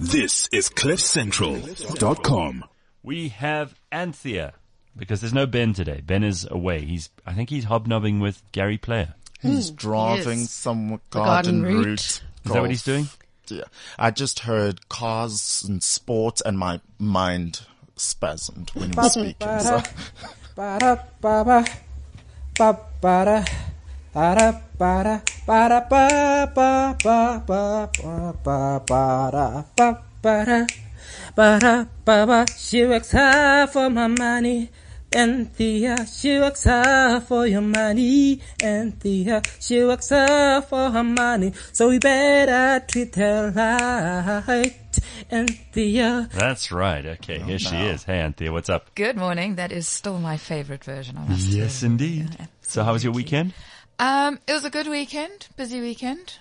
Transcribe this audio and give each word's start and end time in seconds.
This 0.00 0.48
is 0.52 0.68
CliffCentral.com. 0.70 2.64
We 3.02 3.28
have 3.28 3.74
Anthea 3.92 4.54
because 4.96 5.20
there's 5.20 5.34
no 5.34 5.46
Ben 5.46 5.72
today. 5.72 6.00
Ben 6.04 6.24
is 6.24 6.46
away. 6.50 6.84
He's, 6.84 7.10
I 7.26 7.32
think 7.32 7.50
he's 7.50 7.64
hobnobbing 7.64 8.20
with 8.20 8.42
Gary 8.52 8.78
Player. 8.78 9.14
He's 9.40 9.70
driving 9.70 10.40
yes. 10.40 10.50
some 10.50 11.00
garden 11.10 11.62
garden, 11.62 11.62
route. 11.62 11.86
route. 11.86 12.00
Is 12.00 12.22
that 12.44 12.60
what 12.60 12.70
he's 12.70 12.82
doing? 12.82 13.08
Yeah. 13.48 13.64
I 13.98 14.10
just 14.10 14.40
heard 14.40 14.88
cars 14.88 15.64
and 15.68 15.82
sports 15.82 16.40
and 16.40 16.58
my 16.58 16.80
mind 16.98 17.60
spasmed 17.96 18.74
when 18.74 18.90
he 18.90 18.96
was 18.96 19.12
speaking. 19.12 19.60
So. 19.60 19.82
Ba-da-ba-ba. 24.14 25.22
Ba-ba-da. 25.46 26.96
Ba-da-ba-da. 27.02 27.04
Ba-da-ba-ba-ba-ba-ba-ba-ba-da. 27.04 29.64
Ba-ba-da. 29.76 30.66
Ba-da-ba-ba. 31.36 32.46
She 32.56 32.86
works 32.86 33.12
hard 33.12 33.70
for 33.70 33.90
my 33.90 34.06
money. 34.06 34.70
Anthea, 35.14 36.06
she 36.06 36.38
works 36.40 36.64
hard 36.64 37.22
for 37.24 37.46
your 37.46 37.60
money. 37.60 38.40
Anthea, 38.62 39.42
she 39.60 39.84
works 39.84 40.08
hard 40.10 40.64
for 40.64 40.90
her 40.90 41.04
money. 41.04 41.52
So 41.72 41.90
we 41.90 41.98
better 42.00 42.84
treat 42.86 43.14
her 43.14 43.52
right. 43.54 44.72
Anthea. 45.30 46.28
That's 46.32 46.72
right. 46.72 47.06
Okay, 47.06 47.38
here 47.40 47.58
she 47.60 47.76
is. 47.76 48.02
Hey, 48.04 48.18
Anthea, 48.20 48.50
what's 48.52 48.68
up? 48.68 48.92
Good 48.96 49.16
morning. 49.16 49.54
That 49.56 49.70
is 49.70 49.86
still 49.86 50.18
my 50.18 50.36
favorite 50.36 50.82
version. 50.84 51.16
I 51.18 51.28
must 51.28 51.46
Yes, 51.48 51.74
say. 51.74 51.86
indeed. 51.86 52.34
Yeah, 52.38 52.46
So, 52.62 52.82
how 52.82 52.92
was 52.92 53.04
your 53.04 53.12
weekend? 53.12 53.52
Um, 53.98 54.38
it 54.46 54.52
was 54.52 54.64
a 54.64 54.70
good 54.70 54.88
weekend, 54.88 55.48
busy 55.56 55.80
weekend. 55.80 56.38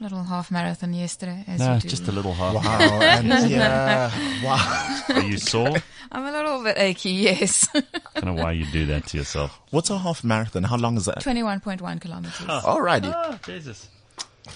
Little 0.00 0.24
half 0.24 0.50
marathon 0.50 0.92
yesterday, 0.92 1.44
as 1.46 1.60
No, 1.60 1.74
you 1.74 1.80
do. 1.80 1.88
just 1.88 2.08
a 2.08 2.12
little 2.12 2.34
half. 2.34 2.54
Wow, 2.54 3.00
and 3.00 3.28
yeah, 3.50 4.10
wow. 4.44 5.02
Are 5.14 5.22
you 5.22 5.38
sore? 5.38 5.76
I'm 6.10 6.24
a 6.26 6.32
little 6.32 6.62
bit 6.64 6.76
achy. 6.78 7.10
Yes, 7.10 7.68
I 7.74 7.82
don't 8.20 8.34
know 8.36 8.42
why 8.42 8.52
you 8.52 8.66
do 8.72 8.86
that 8.86 9.06
to 9.08 9.16
yourself. 9.18 9.58
What's 9.70 9.90
a 9.90 9.98
half 9.98 10.24
marathon? 10.24 10.64
How 10.64 10.76
long 10.76 10.96
is 10.96 11.04
that? 11.04 11.20
twenty-one 11.20 11.60
point 11.60 11.80
one 11.80 12.00
kilometers. 12.00 12.44
Oh. 12.48 12.60
Alrighty. 12.76 13.12
Oh, 13.14 13.38
Jesus. 13.46 13.88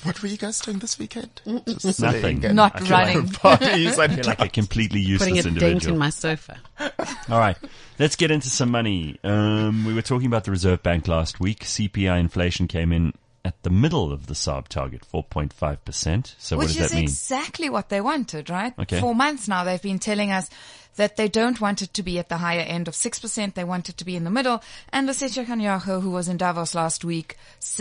What 0.03 0.23
were 0.23 0.29
you 0.29 0.37
guys 0.37 0.61
doing 0.61 0.79
this 0.79 0.99
weekend? 0.99 1.41
Just 1.67 2.01
Nothing. 2.01 2.41
Not 2.55 2.77
I 2.77 2.79
feel 2.81 2.89
like- 2.91 3.07
running. 3.07 3.29
parties 3.33 3.99
I 3.99 4.09
feel 4.09 4.25
like 4.27 4.41
a 4.41 4.49
completely 4.51 5.01
useless 5.01 5.31
Putting 5.43 5.57
a 5.57 5.61
dent 5.61 5.87
in 5.87 5.97
my 5.99 6.11
sofa. 6.11 6.59
All 7.29 7.39
right, 7.39 7.57
let's 7.99 8.15
get 8.17 8.31
into 8.31 8.49
some 8.51 8.71
money. 8.71 9.19
Um, 9.25 9.85
we 9.87 9.95
were 9.95 10.03
talking 10.03 10.27
about 10.27 10.45
the 10.45 10.51
Reserve 10.51 10.83
Bank 10.83 11.09
last 11.09 11.41
week. 11.41 11.61
CPI 11.65 12.21
inflation 12.21 12.69
came 12.69 12.93
in 12.93 13.13
at 13.49 13.63
the 13.63 13.71
middle 13.71 14.13
of 14.13 14.27
the 14.27 14.35
SARB 14.35 14.69
target, 14.69 15.03
4.5%. 15.13 16.35
So 16.39 16.57
what 16.57 16.67
Which 16.67 16.77
does 16.77 16.85
is 16.85 16.91
that 16.91 16.97
mean? 16.97 17.05
exactly 17.05 17.71
what 17.71 17.89
they 17.89 18.01
wanted, 18.01 18.51
right? 18.51 18.75
Okay. 18.79 19.01
For 19.01 19.15
months 19.15 19.49
now, 19.49 19.65
they've 19.65 19.83
been 19.83 19.99
telling 19.99 20.31
us 20.31 20.51
that 20.97 21.17
they 21.17 21.29
don't 21.29 21.61
want 21.61 21.81
it 21.81 21.95
to 21.95 22.03
be 22.03 22.19
at 22.19 22.29
the 22.29 22.37
higher 22.39 22.61
end 22.61 22.89
of 22.89 22.95
6%. 22.95 23.55
They 23.55 23.65
want 23.65 23.89
it 23.89 23.97
to 23.97 24.05
be 24.05 24.17
in 24.17 24.25
the 24.25 24.31
middle. 24.31 24.63
And 24.93 25.09
Lesetja 25.09 25.47
Kganyago, 25.47 26.03
who 26.03 26.11
was 26.11 26.29
in 26.29 26.37
Davos 26.37 26.75
last 26.75 27.05
week, 27.05 27.37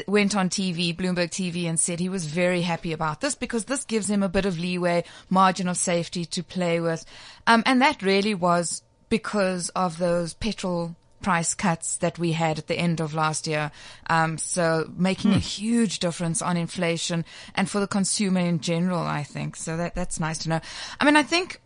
went 0.08 0.36
on 0.36 0.50
TV, 0.50 0.96
Bloomberg 0.96 1.32
TV, 1.32 1.66
and 1.66 1.80
said 1.80 2.00
he 2.00 2.10
was 2.10 2.26
very 2.28 2.62
happy 2.62 2.94
about 2.94 3.20
this 3.22 3.36
because 3.36 3.66
this 3.66 3.84
gives 3.84 4.10
him 4.10 4.24
a 4.24 4.30
bit 4.30 4.46
of 4.46 4.58
leeway, 4.58 5.04
margin 5.30 5.68
of 5.68 5.78
safety 5.78 6.26
to 6.26 6.44
play 6.44 6.80
with. 6.80 7.06
Um, 7.46 7.64
and 7.66 7.82
that 7.82 8.02
really 8.02 8.36
was 8.36 8.84
because 9.10 9.70
of 9.70 9.98
those 9.98 10.34
petrol 10.36 10.96
price 11.28 11.54
cuts 11.54 11.98
that 11.98 12.18
we 12.18 12.32
had 12.32 12.58
at 12.58 12.68
the 12.68 12.80
end 12.80 13.02
of 13.02 13.14
last 13.14 13.48
year. 13.48 13.70
Um, 14.10 14.38
so 14.38 14.90
making 14.96 15.34
a 15.34 15.40
huge 15.40 16.00
difference 16.00 16.42
on 16.42 16.56
inflation 16.56 17.26
and 17.54 17.70
for 17.70 17.82
the 17.82 17.88
consumer 17.88 18.40
in 18.40 18.62
general, 18.62 19.02
I 19.02 19.24
think. 19.24 19.58
So 19.58 19.76
that, 19.76 19.94
that's 19.94 20.22
nice 20.22 20.38
to 20.44 20.50
know. 20.50 20.62
I 21.02 21.04
mean, 21.04 21.18
I 21.18 21.24
think 21.24 21.60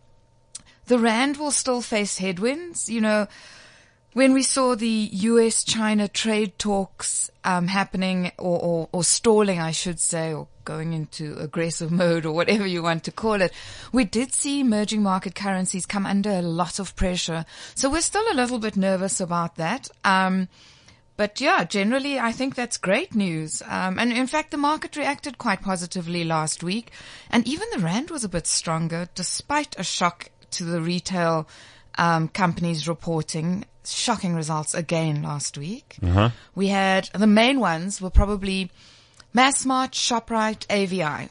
the 0.86 0.98
Rand 0.98 1.36
will 1.36 1.52
still 1.52 1.80
face 1.80 2.18
headwinds. 2.18 2.88
You 2.88 3.02
know, 3.02 3.28
when 4.12 4.34
we 4.34 4.42
saw 4.42 4.74
the 4.74 5.08
US 5.12 5.64
China 5.64 6.06
trade 6.06 6.58
talks 6.58 7.30
um, 7.44 7.66
happening 7.68 8.32
or, 8.38 8.58
or, 8.60 8.88
or 8.92 9.04
stalling, 9.04 9.58
I 9.58 9.70
should 9.70 9.98
say, 9.98 10.32
or 10.32 10.48
going 10.64 10.92
into 10.92 11.36
aggressive 11.38 11.90
mode 12.02 12.26
or 12.26 12.32
whatever 12.32 12.66
you 12.66 12.82
want 12.82 13.04
to 13.04 13.12
call 13.12 13.40
it, 13.40 13.52
we 13.92 14.04
did 14.04 14.32
see 14.32 14.60
emerging 14.60 15.02
market 15.02 15.34
currencies 15.34 15.86
come 15.86 16.06
under 16.06 16.30
a 16.30 16.42
lot 16.42 16.78
of 16.78 16.94
pressure. 16.94 17.44
So 17.74 17.90
we're 17.90 18.02
still 18.02 18.24
a 18.30 18.34
little 18.34 18.58
bit 18.58 18.76
nervous 18.76 19.20
about 19.20 19.56
that. 19.56 19.88
Um, 20.04 20.48
but 21.16 21.40
yeah, 21.40 21.64
generally, 21.64 22.18
I 22.18 22.32
think 22.32 22.54
that's 22.54 22.76
great 22.78 23.14
news. 23.14 23.62
Um, 23.66 23.98
and 23.98 24.12
in 24.12 24.26
fact, 24.26 24.50
the 24.50 24.56
market 24.56 24.96
reacted 24.96 25.38
quite 25.38 25.62
positively 25.62 26.24
last 26.24 26.62
week. 26.62 26.90
And 27.30 27.46
even 27.46 27.68
the 27.70 27.78
Rand 27.78 28.10
was 28.10 28.24
a 28.24 28.28
bit 28.28 28.46
stronger 28.46 29.08
despite 29.14 29.78
a 29.78 29.84
shock 29.84 30.30
to 30.52 30.64
the 30.64 30.80
retail 30.80 31.48
um, 31.98 32.28
companies 32.28 32.88
reporting 32.88 33.64
shocking 33.84 34.34
results 34.34 34.74
again 34.74 35.22
last 35.22 35.58
week. 35.58 35.96
We 36.54 36.68
had 36.68 37.08
the 37.14 37.26
main 37.26 37.58
ones 37.60 38.00
were 38.00 38.10
probably 38.10 38.70
Massmart, 39.34 39.92
Shoprite, 39.92 40.66
AVI. 40.70 41.28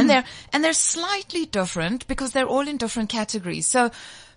And 0.00 0.10
they're, 0.10 0.24
and 0.52 0.62
they're 0.62 0.74
slightly 0.74 1.46
different 1.46 2.06
because 2.08 2.32
they're 2.32 2.46
all 2.46 2.68
in 2.68 2.76
different 2.76 3.08
categories. 3.08 3.66
So 3.66 3.90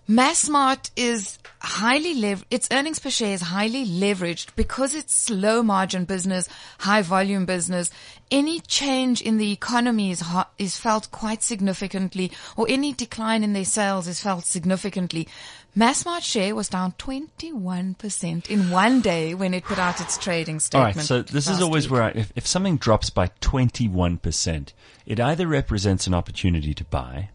Massmart 0.08 0.90
is 0.96 1.38
highly 1.60 2.14
lev- 2.14 2.44
its 2.50 2.66
earnings 2.72 2.98
per 2.98 3.08
share 3.08 3.34
is 3.34 3.40
highly 3.40 3.86
leveraged 3.86 4.54
because 4.56 4.96
it's 4.96 5.30
low 5.30 5.62
margin 5.62 6.04
business, 6.04 6.48
high 6.80 7.02
volume 7.02 7.46
business. 7.46 7.88
Any 8.30 8.58
change 8.60 9.22
in 9.22 9.36
the 9.36 9.52
economy 9.52 10.10
is 10.10 10.20
ho- 10.20 10.46
is 10.58 10.76
felt 10.76 11.10
quite 11.12 11.42
significantly 11.42 12.32
or 12.56 12.66
any 12.68 12.92
decline 12.92 13.44
in 13.44 13.52
their 13.52 13.64
sales 13.64 14.08
is 14.08 14.20
felt 14.20 14.44
significantly. 14.44 15.28
Massmart 15.76 16.22
share 16.22 16.54
was 16.54 16.68
down 16.68 16.92
21% 16.98 18.50
in 18.50 18.70
one 18.70 19.00
day 19.00 19.34
when 19.34 19.54
it 19.54 19.64
put 19.64 19.78
out 19.78 20.00
its 20.00 20.18
trading 20.18 20.60
statement. 20.60 20.96
right, 20.96 21.04
so 21.04 21.22
this 21.22 21.48
is 21.48 21.62
always 21.62 21.86
week. 21.86 21.92
where 21.92 22.02
I, 22.02 22.08
if, 22.10 22.32
if 22.36 22.46
something 22.46 22.76
drops 22.76 23.08
by 23.08 23.28
21%, 23.40 24.72
it 25.06 25.20
either 25.20 25.46
represents 25.46 26.06
an 26.06 26.12
opportunity 26.12 26.74
to 26.74 26.84
buy, 26.84 27.30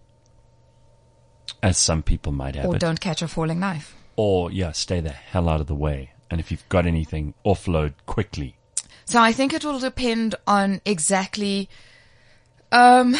as 1.63 1.77
some 1.77 2.03
people 2.03 2.31
might 2.31 2.55
have 2.55 2.65
or 2.65 2.75
it, 2.75 2.79
don't 2.79 2.99
catch 2.99 3.21
a 3.21 3.27
falling 3.27 3.59
knife. 3.59 3.95
or 4.15 4.51
yeah, 4.51 4.71
stay 4.71 4.99
the 4.99 5.09
hell 5.09 5.47
out 5.49 5.61
of 5.61 5.67
the 5.67 5.75
way. 5.75 6.11
And 6.29 6.39
if 6.39 6.51
you've 6.51 6.67
got 6.69 6.85
anything, 6.85 7.33
offload 7.45 7.93
quickly. 8.05 8.55
So 9.05 9.21
I 9.21 9.31
think 9.31 9.53
it 9.53 9.63
will 9.63 9.79
depend 9.79 10.35
on 10.45 10.81
exactly 10.83 11.69
um, 12.71 13.15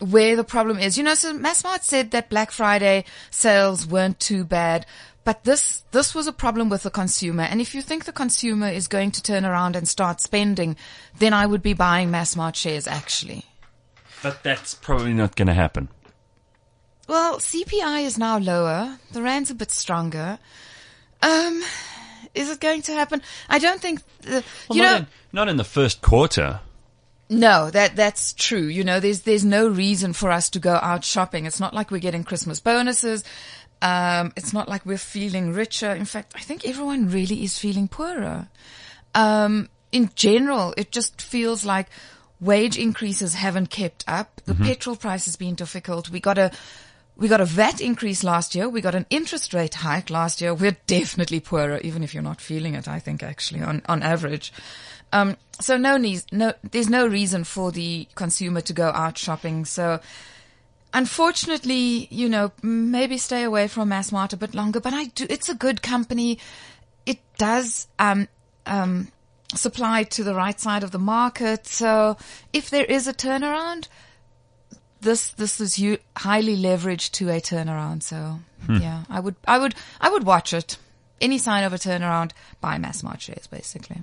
where 0.00 0.34
the 0.34 0.42
problem 0.42 0.78
is. 0.78 0.98
You 0.98 1.04
know, 1.04 1.14
so 1.14 1.38
Massmart 1.38 1.82
said 1.82 2.10
that 2.10 2.28
Black 2.28 2.50
Friday 2.50 3.04
sales 3.30 3.86
weren't 3.86 4.18
too 4.18 4.44
bad, 4.44 4.84
but 5.22 5.44
this 5.44 5.84
this 5.92 6.14
was 6.14 6.26
a 6.26 6.32
problem 6.32 6.68
with 6.68 6.82
the 6.82 6.90
consumer. 6.90 7.44
And 7.44 7.60
if 7.60 7.74
you 7.74 7.82
think 7.82 8.04
the 8.04 8.12
consumer 8.12 8.68
is 8.68 8.88
going 8.88 9.12
to 9.12 9.22
turn 9.22 9.44
around 9.44 9.76
and 9.76 9.86
start 9.86 10.20
spending, 10.20 10.76
then 11.18 11.32
I 11.32 11.46
would 11.46 11.62
be 11.62 11.74
buying 11.74 12.10
Massmart 12.10 12.56
shares 12.56 12.88
actually. 12.88 13.44
But 14.22 14.42
that's 14.42 14.74
probably 14.74 15.12
not 15.12 15.36
going 15.36 15.48
to 15.48 15.54
happen. 15.54 15.88
Well, 17.06 17.38
CPI 17.38 18.04
is 18.04 18.18
now 18.18 18.38
lower. 18.38 18.98
The 19.12 19.22
rand's 19.22 19.50
a 19.50 19.54
bit 19.54 19.70
stronger. 19.70 20.38
Um, 21.22 21.62
is 22.34 22.50
it 22.50 22.60
going 22.60 22.82
to 22.82 22.92
happen? 22.92 23.22
I 23.48 23.58
don't 23.58 23.80
think. 23.80 24.00
The, 24.22 24.44
Well, 24.68 24.76
you 24.76 24.82
not, 24.82 24.90
know, 24.90 24.96
in, 24.96 25.06
not 25.32 25.48
in 25.48 25.56
the 25.56 25.64
first 25.64 26.02
quarter. 26.02 26.60
No, 27.28 27.70
that 27.70 27.96
that's 27.96 28.32
true. 28.32 28.66
You 28.66 28.84
know, 28.84 29.00
there's 29.00 29.20
there's 29.22 29.44
no 29.44 29.68
reason 29.68 30.12
for 30.12 30.30
us 30.30 30.50
to 30.50 30.58
go 30.58 30.74
out 30.74 31.04
shopping. 31.04 31.46
It's 31.46 31.58
not 31.58 31.74
like 31.74 31.90
we're 31.90 31.98
getting 31.98 32.24
Christmas 32.24 32.60
bonuses. 32.60 33.24
Um, 33.82 34.32
it's 34.36 34.52
not 34.52 34.68
like 34.68 34.86
we're 34.86 34.98
feeling 34.98 35.52
richer. 35.52 35.92
In 35.92 36.04
fact, 36.04 36.34
I 36.36 36.40
think 36.40 36.66
everyone 36.66 37.10
really 37.10 37.42
is 37.42 37.58
feeling 37.58 37.88
poorer. 37.88 38.48
Um, 39.14 39.68
in 39.92 40.10
general, 40.14 40.72
it 40.76 40.92
just 40.92 41.20
feels 41.20 41.64
like 41.64 41.88
wage 42.40 42.78
increases 42.78 43.34
haven't 43.34 43.70
kept 43.70 44.04
up. 44.06 44.40
The 44.44 44.54
petrol 44.54 44.94
price 44.94 45.24
has 45.24 45.36
been 45.36 45.54
difficult. 45.54 46.10
We 46.10 46.20
got 46.20 46.38
a 46.38 46.52
we 47.16 47.28
got 47.28 47.40
a 47.40 47.46
VAT 47.46 47.80
increase 47.80 48.22
last 48.22 48.54
year. 48.54 48.68
We 48.68 48.80
got 48.80 48.94
an 48.94 49.06
interest 49.08 49.54
rate 49.54 49.74
hike 49.74 50.10
last 50.10 50.40
year. 50.40 50.52
We're 50.54 50.76
definitely 50.86 51.40
poorer, 51.40 51.78
even 51.78 52.02
if 52.02 52.12
you're 52.12 52.22
not 52.22 52.40
feeling 52.40 52.74
it. 52.74 52.86
I 52.86 52.98
think 52.98 53.22
actually 53.22 53.62
on 53.62 53.82
on 53.88 54.02
average. 54.02 54.52
Um, 55.12 55.36
so 55.60 55.76
no 55.76 55.96
need, 55.96 56.24
no, 56.32 56.52
there's 56.70 56.90
no 56.90 57.06
reason 57.06 57.44
for 57.44 57.70
the 57.72 58.08
consumer 58.14 58.60
to 58.62 58.72
go 58.72 58.88
out 58.88 59.16
shopping. 59.16 59.64
So 59.64 60.00
unfortunately, 60.92 62.08
you 62.10 62.28
know, 62.28 62.52
maybe 62.62 63.18
stay 63.18 63.42
away 63.44 63.68
from 63.68 63.90
Massmart 63.90 64.32
a 64.32 64.36
bit 64.36 64.54
longer, 64.54 64.80
but 64.80 64.92
I 64.92 65.06
do, 65.06 65.26
it's 65.30 65.48
a 65.48 65.54
good 65.54 65.80
company. 65.82 66.38
It 67.06 67.20
does, 67.38 67.86
um, 67.98 68.28
um, 68.66 69.12
supply 69.54 70.02
to 70.02 70.24
the 70.24 70.34
right 70.34 70.58
side 70.58 70.82
of 70.82 70.90
the 70.90 70.98
market. 70.98 71.66
So 71.66 72.16
if 72.52 72.68
there 72.68 72.84
is 72.84 73.06
a 73.06 73.14
turnaround, 73.14 73.86
this, 75.00 75.30
this 75.32 75.60
is 75.60 75.78
you 75.78 75.98
highly 76.16 76.56
leveraged 76.56 77.12
to 77.12 77.28
a 77.30 77.40
turnaround. 77.40 78.02
So 78.02 78.38
yeah, 78.68 79.04
I 79.08 79.20
would, 79.20 79.36
I 79.46 79.58
would, 79.58 79.74
I 80.00 80.10
would 80.10 80.24
watch 80.24 80.52
it. 80.52 80.78
Any 81.20 81.38
sign 81.38 81.64
of 81.64 81.72
a 81.72 81.76
turnaround, 81.76 82.32
buy 82.60 82.76
Massmart 82.76 83.20
shares, 83.20 83.46
basically. 83.46 84.02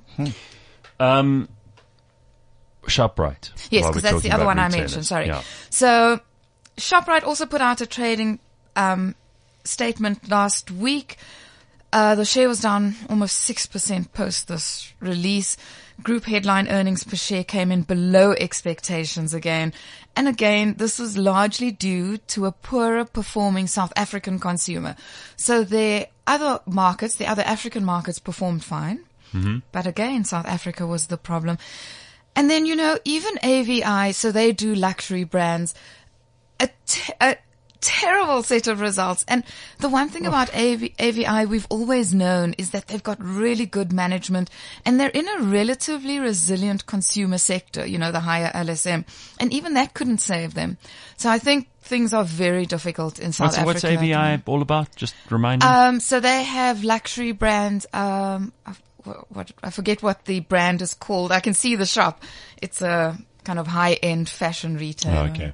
Um, 1.00 1.48
ShopRite. 2.86 3.52
Yes, 3.70 3.88
because 3.88 4.02
that's 4.02 4.24
the 4.24 4.32
other 4.32 4.46
one 4.46 4.58
I 4.60 4.70
mentioned. 4.70 5.06
Sorry. 5.06 5.28
Yeah. 5.28 5.44
So 5.70 6.20
ShopRite 6.78 7.24
also 7.24 7.46
put 7.46 7.62
out 7.62 7.82
a 7.82 7.86
trading 7.86 8.40
um, 8.76 9.16
statement 9.64 10.30
last 10.30 10.72
week. 10.72 11.18
Uh, 11.94 12.16
the 12.16 12.26
share 12.26 12.48
was 12.48 12.60
down 12.60 12.96
almost 13.08 13.48
6% 13.48 14.14
post 14.14 14.48
this 14.48 14.92
release. 15.00 15.56
Group 16.02 16.24
headline 16.24 16.68
earnings 16.68 17.04
per 17.04 17.16
share 17.16 17.44
came 17.44 17.72
in 17.72 17.84
below 17.84 18.32
expectations 18.32 19.32
again. 19.32 19.72
And 20.16 20.28
again, 20.28 20.74
this 20.80 20.98
was 20.98 21.20
largely 21.20 21.70
due 21.70 22.18
to 22.18 22.48
a 22.48 22.52
poorer 22.52 23.06
performing 23.06 23.68
South 23.68 23.94
African 23.96 24.40
consumer. 24.40 24.96
So 25.36 25.64
their 25.64 26.08
other 26.26 26.62
markets, 26.66 27.14
the 27.14 27.28
other 27.28 27.44
African 27.44 27.86
markets 27.86 28.18
performed 28.18 28.64
fine. 28.64 29.02
But 29.72 29.86
again, 29.86 30.26
South 30.26 30.48
Africa 30.48 30.88
was 30.88 31.08
the 31.08 31.18
problem. 31.18 31.60
And 32.36 32.50
then, 32.50 32.66
you 32.66 32.76
know, 32.76 32.98
even 33.06 33.38
AVI, 33.44 34.14
so 34.14 34.32
they 34.32 34.52
do 34.52 34.74
luxury 34.74 35.26
brands, 35.26 35.76
a, 36.60 36.70
te- 36.88 37.14
a 37.22 37.38
terrible 37.84 38.42
set 38.44 38.68
of 38.68 38.80
results. 38.80 39.26
And 39.28 39.44
the 39.80 39.90
one 39.90 40.10
thing 40.10 40.26
about 40.26 40.50
AV- 40.56 40.90
AVI 40.98 41.46
we've 41.46 41.68
always 41.70 42.14
known 42.14 42.54
is 42.58 42.70
that 42.72 42.88
they've 42.88 43.04
got 43.04 43.18
really 43.22 43.66
good 43.66 43.92
management 43.94 44.50
and 44.86 45.00
they're 45.00 45.10
in 45.10 45.28
a 45.28 45.44
relatively 45.44 46.18
resilient 46.20 46.86
consumer 46.86 47.38
sector, 47.38 47.86
you 47.86 47.98
know, 47.98 48.12
the 48.12 48.22
higher 48.22 48.50
LSM. 48.54 49.06
And 49.40 49.54
even 49.54 49.74
that 49.76 49.94
couldn't 49.94 50.20
save 50.20 50.54
them. 50.54 50.78
So 51.18 51.30
I 51.30 51.40
think 51.40 51.68
things 51.82 52.14
are 52.14 52.24
very 52.24 52.66
difficult 52.66 53.20
in 53.20 53.34
South 53.34 53.48
What's, 53.48 53.58
Africa. 53.58 53.66
what's 53.68 53.84
at 53.84 54.00
the 54.00 54.12
moment. 54.14 54.42
AVI 54.42 54.52
all 54.52 54.62
about? 54.62 54.96
Just 54.96 55.16
remind 55.30 55.62
me. 55.62 55.68
Um, 55.68 56.00
so 56.00 56.20
they 56.20 56.44
have 56.44 56.84
luxury 56.84 57.34
brands. 57.34 57.86
Um, 57.94 58.54
I- 58.66 58.76
what, 59.04 59.32
what 59.32 59.52
I 59.62 59.70
forget 59.70 60.02
what 60.02 60.24
the 60.24 60.40
brand 60.40 60.82
is 60.82 60.94
called. 60.94 61.34
I 61.34 61.42
can 61.42 61.54
see 61.54 61.76
the 61.76 61.86
shop. 61.86 62.24
It's 62.62 62.82
a 62.82 63.18
kind 63.44 63.60
of 63.60 63.68
high 63.68 63.94
end 63.94 64.30
fashion 64.30 64.78
retailer. 64.78 65.28
oh, 65.28 65.32
okay. 65.32 65.52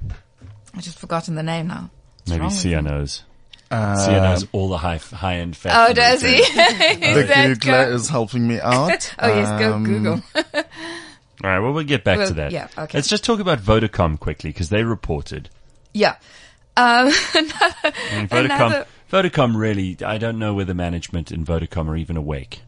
I 0.76 0.82
just 0.82 1.00
forgotten 1.00 1.34
the 1.34 1.42
name 1.42 1.66
now. 1.68 1.90
What's 2.30 2.40
Maybe 2.40 2.40
wrong 2.42 2.50
with 2.50 2.60
Sia 2.60 2.82
knows. 2.82 3.24
Uh, 3.72 3.96
Sia 3.96 4.22
knows 4.22 4.48
all 4.52 4.70
the 4.70 4.78
high 4.78 4.98
high 4.98 5.36
end 5.38 5.56
fashion. 5.56 5.80
Oh, 5.80 5.94
does 5.94 6.22
he? 6.22 6.38
retailers. 6.38 6.58
Is 7.02 7.16
the 7.16 7.24
that 7.28 7.50
Googler 7.60 7.62
go- 7.90 7.92
is 7.96 8.10
helping 8.10 8.48
me 8.48 8.60
out. 8.64 9.14
Oh 9.20 9.28
yes, 9.28 9.60
go 9.62 9.74
Um, 9.74 9.84
Google. 9.84 10.24
All 11.42 11.50
right. 11.50 11.60
Well, 11.60 11.72
we'll 11.74 11.84
get 11.86 12.04
back 12.04 12.18
Well, 12.18 12.28
to 12.28 12.34
that. 12.36 12.52
yeah, 12.52 12.68
okay. 12.78 12.98
Let's 12.98 13.08
just 13.08 13.24
talk 13.24 13.40
about 13.40 13.60
Vodacom 13.60 14.20
quickly 14.20 14.50
because 14.50 14.70
they 14.70 14.84
reported. 14.84 15.50
yeah. 15.94 16.16
Um, 16.78 17.10
I 17.12 17.94
mean, 18.16 18.28
Vodacom. 18.28 18.46
Another- 18.46 18.86
Vodacom 19.12 19.56
really. 19.56 19.98
I 20.06 20.18
don't 20.18 20.40
know 20.40 20.54
whether 20.54 20.74
management 20.74 21.32
in 21.32 21.46
Vodacom 21.46 21.88
are 21.90 21.96
even 21.96 22.16
awake. 22.18 22.62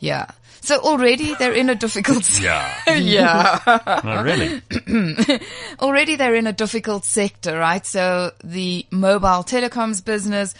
Yeah. 0.00 0.26
So 0.60 0.78
already 0.80 1.34
they're 1.34 1.52
in 1.54 1.70
a 1.70 1.74
difficult. 1.74 2.28
Yeah. 2.40 2.74
yeah. 2.98 3.60
Not 4.04 4.24
really. 4.24 4.60
already 5.80 6.16
they're 6.16 6.34
in 6.34 6.46
a 6.46 6.52
difficult 6.52 7.04
sector, 7.04 7.58
right? 7.58 7.84
So 7.86 8.32
the 8.44 8.84
mobile 8.90 9.44
telecoms 9.44 10.04
business, 10.04 10.54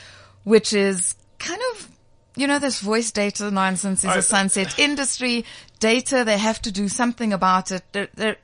which 0.45 0.73
is 0.73 1.15
kind 1.39 1.61
of, 1.73 1.89
you 2.37 2.47
know, 2.47 2.59
this 2.59 2.81
voice 2.81 3.11
data 3.11 3.51
nonsense 3.51 4.05
is 4.05 4.17
a 4.17 4.23
sunset 4.23 4.79
industry. 4.79 5.45
Data, 5.79 6.25
they 6.25 6.39
have 6.39 6.61
to 6.63 6.73
do 6.73 6.89
something 6.89 7.33
about 7.33 7.71
it. 7.71 7.83
They're, 7.93 8.09
they're, 8.15 8.37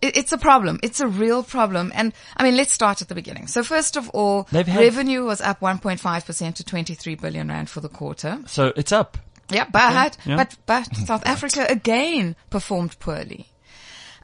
it's 0.00 0.32
a 0.32 0.38
problem. 0.38 0.78
It's 0.82 1.00
a 1.00 1.08
real 1.08 1.42
problem. 1.42 1.92
And 1.94 2.12
I 2.36 2.44
mean, 2.44 2.56
let's 2.56 2.72
start 2.72 3.02
at 3.02 3.08
the 3.08 3.14
beginning. 3.14 3.46
So 3.46 3.62
first 3.62 3.96
of 3.96 4.08
all, 4.10 4.44
had- 4.50 4.66
revenue 4.68 5.24
was 5.24 5.40
up 5.40 5.60
1.5% 5.60 6.54
to 6.54 6.64
23 6.64 7.14
billion 7.16 7.48
rand 7.48 7.68
for 7.70 7.80
the 7.80 7.88
quarter. 7.88 8.40
So 8.46 8.72
it's 8.76 8.92
up. 8.92 9.18
Yeah, 9.50 9.66
but 9.70 10.16
yeah. 10.26 10.36
but 10.36 10.56
but 10.66 10.94
South 10.96 11.26
Africa 11.26 11.66
again 11.68 12.36
performed 12.50 12.98
poorly. 12.98 13.48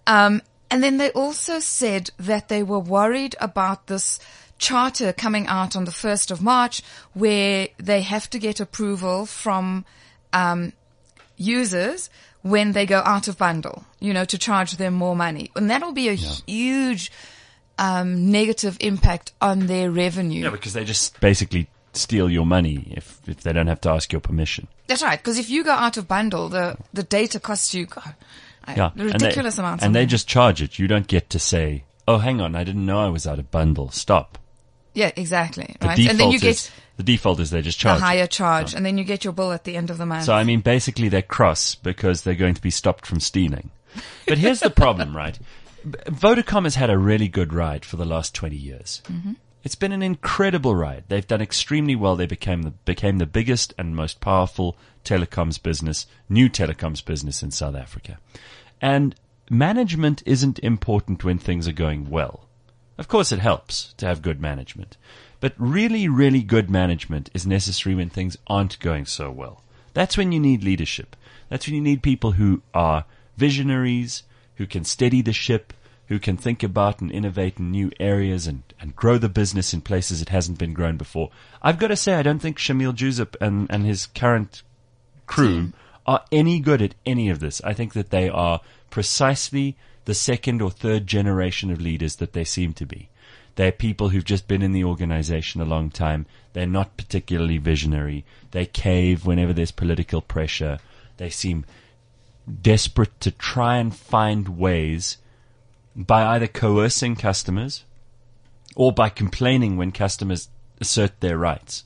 Um, 0.07 0.43
and 0.71 0.83
then 0.83 0.99
they 0.99 1.11
also 1.11 1.61
said 1.61 2.11
that 2.19 2.49
they 2.49 2.63
were 2.63 2.79
worried 2.79 3.37
about 3.41 3.87
this 3.87 4.19
charter 4.59 5.13
coming 5.13 5.47
out 5.47 5.77
on 5.77 5.85
the 5.85 5.93
first 5.93 6.31
of 6.31 6.43
March, 6.43 6.83
where 7.13 7.69
they 7.79 8.03
have 8.03 8.29
to 8.31 8.39
get 8.39 8.61
approval 8.61 9.27
from 9.27 9.85
um, 10.33 10.73
users 11.37 12.11
when 12.43 12.73
they 12.73 12.87
go 12.87 13.01
out 13.05 13.29
of 13.29 13.39
bundle. 13.39 13.85
You 14.01 14.13
know, 14.13 14.25
to 14.27 14.37
charge 14.37 14.77
them 14.77 14.95
more 14.95 15.17
money, 15.17 15.51
and 15.57 15.71
that'll 15.71 15.93
be 15.93 16.09
a 16.09 16.15
huge 16.15 17.11
um, 17.79 18.31
negative 18.31 18.77
impact 18.81 19.33
on 19.41 19.67
their 19.67 19.91
revenue. 19.91 20.45
Yeah, 20.45 20.51
because 20.51 20.75
they 20.75 20.85
just 20.85 21.19
basically 21.21 21.69
steal 21.97 22.31
your 22.31 22.47
money 22.47 22.93
if 22.97 23.21
if 23.27 23.41
they 23.43 23.53
don't 23.53 23.67
have 23.67 23.81
to 23.83 23.91
ask 23.91 24.13
your 24.13 24.21
permission. 24.21 24.69
That's 24.87 25.03
right. 25.03 25.19
Because 25.19 25.39
if 25.39 25.49
you 25.51 25.65
go 25.65 25.73
out 25.73 25.97
of 25.97 26.07
bundle, 26.09 26.49
the 26.49 26.77
the 26.93 27.03
data 27.03 27.41
costs 27.41 27.75
you 27.75 27.87
God, 27.87 28.15
Yeah, 28.69 28.91
ridiculous 28.97 29.57
and 29.59 29.65
they, 29.65 29.69
amounts. 29.69 29.85
and 29.85 29.95
they 29.95 30.01
money. 30.01 30.07
just 30.11 30.29
charge 30.29 30.63
it. 30.63 30.79
You 30.79 30.87
don't 30.89 31.07
get 31.07 31.31
to 31.31 31.39
say, 31.39 31.85
"Oh, 32.09 32.19
hang 32.19 32.41
on, 32.41 32.55
I 32.55 32.65
didn't 32.65 32.87
know 32.87 33.01
I 33.01 33.09
was 33.09 33.27
out 33.27 33.39
of 33.39 33.51
bundle. 33.51 33.91
Stop." 33.91 34.39
yeah, 34.95 35.11
exactly. 35.17 35.75
The 35.81 35.87
right, 35.89 35.97
default 35.97 36.11
and 36.11 36.21
then 36.21 36.31
you 36.31 36.37
is 36.37 36.43
get 36.43 36.71
the 36.97 37.03
default 37.03 37.41
is 37.41 37.51
they 37.51 37.63
just 37.63 37.79
charge 37.79 38.01
a 38.01 38.05
higher 38.05 38.27
charge, 38.29 38.75
and 38.75 38.87
then 38.87 38.97
you 38.99 39.05
get 39.05 39.25
your 39.25 39.33
bill 39.33 39.53
at 39.53 39.65
the 39.65 39.77
end 39.77 39.91
of 39.91 39.99
the 39.99 40.07
month. 40.07 40.25
So 40.25 40.35
I 40.35 40.45
mean, 40.45 40.61
basically 40.61 41.09
they're 41.09 41.23
cross 41.23 41.75
because 41.75 42.23
they're 42.23 42.35
going 42.35 42.55
to 42.55 42.63
be 42.63 42.71
stopped 42.71 43.05
from 43.07 43.21
stealing. 43.21 43.71
But 44.27 44.39
here's 44.39 44.61
the 44.61 44.71
problem, 44.71 45.17
right? 45.25 45.39
Vodacom 45.85 46.65
has 46.65 46.77
had 46.77 46.91
a 46.91 46.97
really 46.99 47.29
good 47.29 47.53
ride 47.53 47.85
for 47.85 47.97
the 47.97 48.05
last 48.07 48.35
20 48.35 48.57
years. 48.57 49.03
Mm-hmm. 49.07 49.33
It's 49.65 49.75
been 49.75 49.93
an 49.93 50.03
incredible 50.03 50.77
ride. 50.77 51.05
They've 51.09 51.27
done 51.27 51.41
extremely 51.41 51.97
well. 51.97 52.17
They 52.17 52.27
became 52.27 52.63
the, 52.63 52.71
became 52.71 53.17
the 53.17 53.27
biggest 53.27 53.73
and 53.79 53.97
most 53.97 54.21
powerful 54.21 54.77
telecoms 55.05 55.61
business, 55.61 56.07
new 56.29 56.51
telecoms 56.51 57.03
business 57.03 57.43
in 57.43 57.51
South 57.51 57.75
Africa. 57.75 58.19
And 58.83 59.15
management 59.49 60.23
isn't 60.27 60.59
important 60.59 61.25
when 61.25 61.39
things 61.39 61.67
are 61.67 61.73
going 61.73 62.11
well. 62.11 62.47
Of 62.99 63.09
course, 63.09 63.33
it 63.33 63.39
helps 63.39 63.95
to 63.95 64.07
have 64.07 64.21
good 64.21 64.39
management. 64.39 64.99
But 65.41 65.55
really, 65.57 66.09
really 66.09 66.43
good 66.43 66.69
management 66.69 67.31
is 67.33 67.47
necessary 67.47 67.95
when 67.95 68.11
things 68.11 68.37
aren't 68.47 68.79
going 68.81 69.07
so 69.07 69.31
well. 69.31 69.63
That's 69.95 70.19
when 70.19 70.31
you 70.31 70.41
need 70.41 70.63
leadership. 70.63 71.17
That's 71.49 71.67
when 71.67 71.75
you 71.75 71.81
need 71.81 72.03
people 72.03 72.33
who 72.33 72.61
are 72.75 73.07
visionaries, 73.39 74.25
who 74.57 74.67
can 74.67 74.85
steady 74.85 75.23
the 75.23 75.33
ship, 75.33 75.73
who 76.09 76.19
can 76.19 76.37
think 76.37 76.63
about 76.63 77.01
and 77.01 77.11
innovate 77.11 77.59
in 77.59 77.71
new 77.71 77.91
areas 77.99 78.47
and, 78.47 78.63
and 78.79 78.95
grow 78.95 79.17
the 79.17 79.29
business 79.29 79.73
in 79.73 79.81
places 79.81 80.21
it 80.21 80.29
hasn't 80.29 80.59
been 80.59 80.75
grown 80.75 80.97
before. 80.97 81.31
I've 81.63 81.79
got 81.79 81.89
to 81.89 81.97
say, 81.97 82.15
I 82.15 82.23
don't 82.23 82.41
think 82.41 82.59
Shameel 82.59 82.93
Joosub 82.93 83.37
and, 83.41 83.67
and 83.71 83.87
his 83.87 84.07
current 84.07 84.63
crew 85.27 85.73
are 86.07 86.25
any 86.31 86.61
good 86.61 86.83
at 86.83 86.95
any 87.07 87.31
of 87.31 87.41
this. 87.41 87.63
I 87.65 87.73
think 87.73 87.95
that 87.95 88.11
they 88.11 88.29
are 88.29 88.61
precisely 88.91 89.77
the 90.05 90.15
second 90.15 90.61
or 90.61 90.71
third 90.71 91.07
generation 91.07 91.71
of 91.71 91.81
leaders 91.81 92.17
that 92.17 92.35
they 92.35 92.45
seem 92.45 92.75
to 92.75 92.85
be. 92.85 93.09
They're 93.57 93.73
people 93.73 94.09
who've 94.11 94.25
just 94.25 94.49
been 94.49 94.63
in 94.63 94.73
the 94.73 94.85
organization 94.85 95.61
a 95.61 95.65
long 95.65 95.89
time. 95.89 96.27
They're 96.53 96.67
not 96.67 96.97
particularly 96.97 97.59
visionary. 97.59 98.25
They 98.51 98.67
cave 98.67 99.25
whenever 99.25 99.53
there's 99.53 99.71
political 99.71 100.21
pressure. 100.21 100.79
They 101.17 101.31
seem 101.31 101.65
desperate 102.61 103.19
to 103.21 103.31
try 103.31 103.77
and 103.79 103.95
find 103.95 104.59
ways 104.59 105.19
by 105.97 106.25
either 106.35 106.47
coercing 106.47 107.17
customers 107.17 107.85
or 108.77 108.93
by 108.93 109.09
complaining 109.09 109.77
when 109.77 109.93
customers 109.93 110.49
assert 110.81 111.21
their 111.21 111.39
rights. 111.39 111.85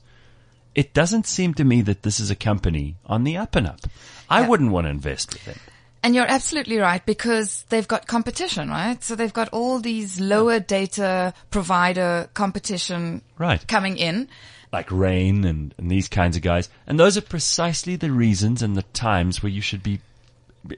It 0.75 0.93
doesn't 0.93 1.27
seem 1.27 1.53
to 1.55 1.63
me 1.63 1.81
that 1.81 2.03
this 2.03 2.19
is 2.19 2.31
a 2.31 2.35
company 2.35 2.95
on 3.05 3.23
the 3.23 3.37
up 3.37 3.55
and 3.55 3.67
up. 3.67 3.81
I 4.29 4.47
wouldn't 4.47 4.71
want 4.71 4.85
to 4.85 4.91
invest 4.91 5.33
with 5.33 5.45
them. 5.45 5.59
And 6.01 6.15
you're 6.15 6.29
absolutely 6.29 6.77
right 6.77 7.05
because 7.05 7.65
they've 7.69 7.87
got 7.87 8.07
competition, 8.07 8.69
right? 8.69 9.03
So 9.03 9.15
they've 9.15 9.33
got 9.33 9.49
all 9.49 9.79
these 9.79 10.19
lower 10.19 10.59
data 10.59 11.33
provider 11.49 12.29
competition 12.33 13.21
Right. 13.37 13.67
coming 13.67 13.97
in. 13.97 14.29
like 14.71 14.89
Rain 14.91 15.43
and, 15.43 15.73
and 15.77 15.91
these 15.91 16.07
kinds 16.07 16.37
of 16.37 16.43
guys. 16.43 16.69
And 16.87 16.97
those 16.99 17.17
are 17.17 17.21
precisely 17.21 17.95
the 17.97 18.11
reasons 18.11 18.61
and 18.61 18.77
the 18.77 18.83
times 18.93 19.43
where 19.43 19.51
you 19.51 19.61
should 19.61 19.83
be, 19.83 19.99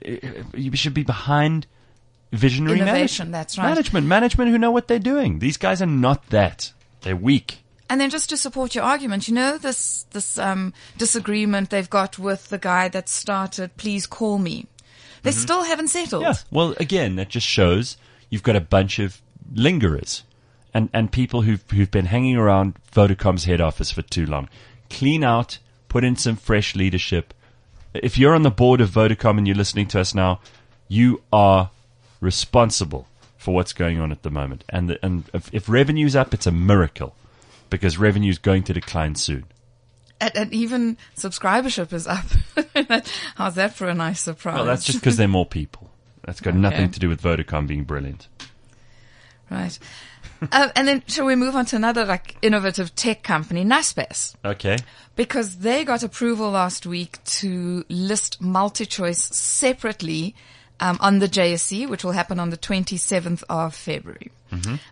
eh, 0.04 0.18
eh, 0.24 0.44
you 0.56 0.76
should 0.76 0.94
be 0.96 1.04
behind 1.04 1.68
visionary 2.32 2.80
Innovation, 2.80 3.30
management. 3.30 3.32
that's 3.32 3.58
right. 3.58 3.70
Management, 3.70 4.08
management 4.08 4.52
who 4.52 4.58
know 4.58 4.72
what 4.72 4.88
they're 4.88 5.00
doing. 5.00 5.40
These 5.40 5.58
guys 5.58 5.82
are 5.82 5.86
not 5.88 6.28
that. 6.30 6.72
They're 7.02 7.16
weak. 7.16 7.60
And 7.90 8.00
then 8.00 8.10
just 8.10 8.30
to 8.30 8.38
support 8.38 8.74
your 8.74 8.86
argument, 8.86 9.28
you 9.28 9.34
know 9.34 9.58
this 9.58 10.04
this 10.12 10.38
um, 10.38 10.74
disagreement 10.98 11.70
they've 11.70 11.90
got 11.90 12.18
with 12.18 12.48
the 12.50 12.58
guy 12.58 12.88
that 12.88 13.10
started 13.10 13.76
Please 13.76 14.08
Call 14.08 14.38
Me. 14.38 14.66
They 15.24 15.32
still 15.32 15.64
haven't 15.64 15.90
settled. 15.90 16.24
Yeah. 16.24 16.34
Well, 16.50 16.74
again, 16.80 17.16
that 17.18 17.30
just 17.30 17.46
shows 17.46 17.98
you've 18.30 18.44
got 18.44 18.56
a 18.56 18.62
bunch 18.62 18.98
of 18.98 19.22
lingerers 19.54 20.24
and, 20.74 20.90
and 20.94 21.12
people 21.12 21.42
who've, 21.44 21.64
who've 21.70 21.92
been 21.92 22.06
hanging 22.06 22.38
around 22.38 22.74
Vodacom's 22.92 23.46
head 23.46 23.62
office 23.62 23.92
for 23.92 24.02
too 24.02 24.26
long. 24.26 24.50
Clean 24.90 25.24
out, 25.24 25.60
put 25.90 26.04
in 26.04 26.16
some 26.16 26.36
fresh 26.38 26.76
leadership. 26.76 27.34
If 27.94 28.18
you're 28.18 28.34
on 28.34 28.42
the 28.44 28.50
board 28.50 28.82
of 28.82 28.90
Vodacom 28.90 29.38
and 29.38 29.48
you're 29.48 29.56
listening 29.56 29.88
to 29.90 30.00
us 30.00 30.16
now, 30.16 30.40
you 30.88 31.22
are 31.32 31.70
responsible 32.22 33.08
for 33.38 33.54
what's 33.54 33.74
going 33.74 34.00
on 34.00 34.12
at 34.12 34.22
the 34.24 34.30
moment. 34.30 34.64
And, 34.70 34.90
the, 34.90 35.06
and 35.06 35.24
if, 35.34 35.54
if 35.54 35.68
revenue's 35.68 36.16
up, 36.16 36.34
it's 36.34 36.46
a 36.48 36.52
miracle 36.52 37.16
because 37.70 37.98
revenue's 37.98 38.38
going 38.38 38.64
to 38.64 38.74
decline 38.74 39.16
soon. 39.16 39.46
And, 40.20 40.32
and 40.36 40.54
even 40.54 40.98
subscribership 41.18 41.92
is 41.92 42.06
up. 42.08 42.26
How's 43.36 43.56
that 43.56 43.74
for 43.74 43.90
a 43.90 43.94
nice 43.96 44.22
surprise? 44.22 44.56
Well, 44.56 44.66
that's 44.66 44.86
just 44.86 45.00
because 45.00 45.18
there 45.18 45.26
are 45.26 45.30
more 45.30 45.46
people. 45.48 45.90
That's 46.24 46.40
got 46.40 46.52
Okay. 46.52 46.60
nothing 46.60 46.92
to 46.92 47.00
do 47.00 47.10
with 47.10 47.22
Vodacom 47.22 47.66
being 47.66 47.84
brilliant. 47.84 48.28
Right. 49.50 49.78
uh, 50.52 50.70
and 50.76 50.88
then 50.88 51.04
shall 51.08 51.26
we 51.26 51.36
move 51.36 51.56
on 51.56 51.66
to 51.68 51.76
another 51.76 52.06
like 52.06 52.36
innovative 52.44 52.94
tech 52.96 53.24
company, 53.24 53.66
Naspers? 53.66 54.36
Okay. 54.46 54.78
because 55.16 55.58
they 55.58 55.84
got 55.84 56.04
approval 56.04 56.52
last 56.52 56.86
week 56.86 57.24
to 57.26 57.84
list 57.90 58.42
MultiChoice 58.42 59.34
separately 59.34 60.36
um, 60.82 60.98
on 61.00 61.20
the 61.20 61.30
JSE, 61.30 61.88
which 61.88 62.04
will 62.04 62.12
happen 62.12 62.40
on 62.40 62.50
the 62.50 62.58
27th 62.58 63.44
of 63.50 63.74
February. 63.74 64.32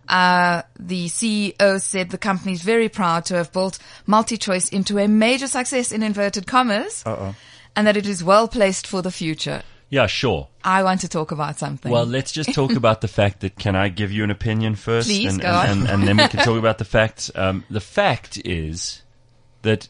Uh, 0.08 0.62
the 0.78 1.06
CEO 1.06 1.80
said 1.80 2.10
the 2.10 2.18
company 2.18 2.52
is 2.52 2.62
very 2.62 2.88
proud 2.88 3.26
to 3.26 3.34
have 3.34 3.52
built 3.52 3.78
MultiChoice 4.08 4.72
into 4.72 4.98
a 4.98 5.06
major 5.06 5.46
success 5.46 5.92
in 5.92 6.02
inverted 6.02 6.46
commas, 6.46 7.04
and 7.04 7.86
that 7.86 7.96
it 7.96 8.06
is 8.06 8.24
well 8.24 8.48
placed 8.48 8.86
for 8.86 9.02
the 9.02 9.10
future. 9.10 9.62
Yeah, 9.90 10.06
sure. 10.06 10.48
I 10.62 10.84
want 10.84 11.00
to 11.00 11.08
talk 11.08 11.32
about 11.32 11.58
something. 11.58 11.90
Well, 11.90 12.06
let's 12.06 12.30
just 12.30 12.54
talk 12.54 12.72
about 12.72 13.00
the 13.00 13.08
fact 13.08 13.40
that 13.40 13.58
can 13.58 13.74
I 13.74 13.88
give 13.88 14.12
you 14.12 14.22
an 14.22 14.30
opinion 14.30 14.76
first? 14.76 15.08
Please, 15.08 15.32
and, 15.32 15.42
go 15.42 15.48
and, 15.48 15.70
on. 15.70 15.78
and, 15.78 15.88
and 15.88 16.08
then 16.08 16.16
we 16.16 16.28
can 16.28 16.44
talk 16.44 16.58
about 16.58 16.78
the 16.78 16.84
facts. 16.84 17.30
Um, 17.34 17.64
the 17.68 17.80
fact 17.80 18.40
is 18.44 19.02
that 19.62 19.88